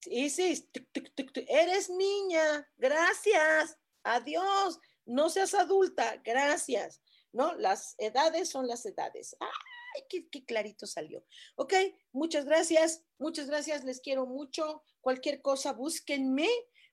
[0.05, 0.69] Isis,
[1.47, 7.01] eres niña, gracias, adiós, no seas adulta, gracias.
[7.33, 7.53] ¿No?
[7.53, 9.37] Las edades son las edades.
[9.39, 11.23] ¡Ay, qué, clarito salió!
[11.55, 11.73] Ok,
[12.11, 14.83] muchas gracias, muchas gracias, les quiero mucho.
[14.99, 16.49] Cualquier cosa, búsquenme,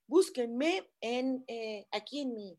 [0.06, 2.58] búsquenme en, eh, aquí en mi,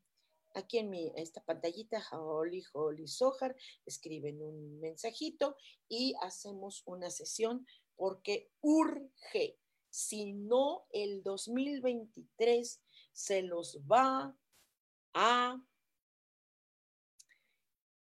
[0.55, 5.55] aquí en mi, esta pantallita, Holly, Holly Sojar, escriben un mensajito
[5.87, 9.57] y hacemos una sesión porque urge.
[9.91, 12.79] Si no, el 2023
[13.19, 14.33] se los va
[15.13, 15.61] a...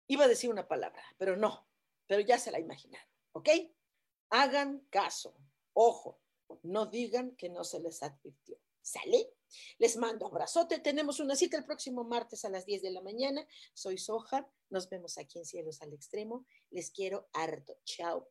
[0.06, 1.68] Iba a decir una palabra, pero no,
[2.06, 3.48] pero ya se la imaginaron, ¿ok?
[4.30, 5.36] Hagan caso,
[5.72, 6.20] ojo,
[6.62, 8.58] no digan que no se les advirtió.
[8.80, 9.34] ¿Sale?
[9.76, 10.78] Les mando abrazote.
[10.78, 13.46] Tenemos una cita el próximo martes a las 10 de la mañana.
[13.74, 14.48] Soy Sojar.
[14.70, 16.46] Nos vemos aquí en Cielos al Extremo.
[16.70, 17.76] Les quiero harto.
[17.84, 18.30] Chao.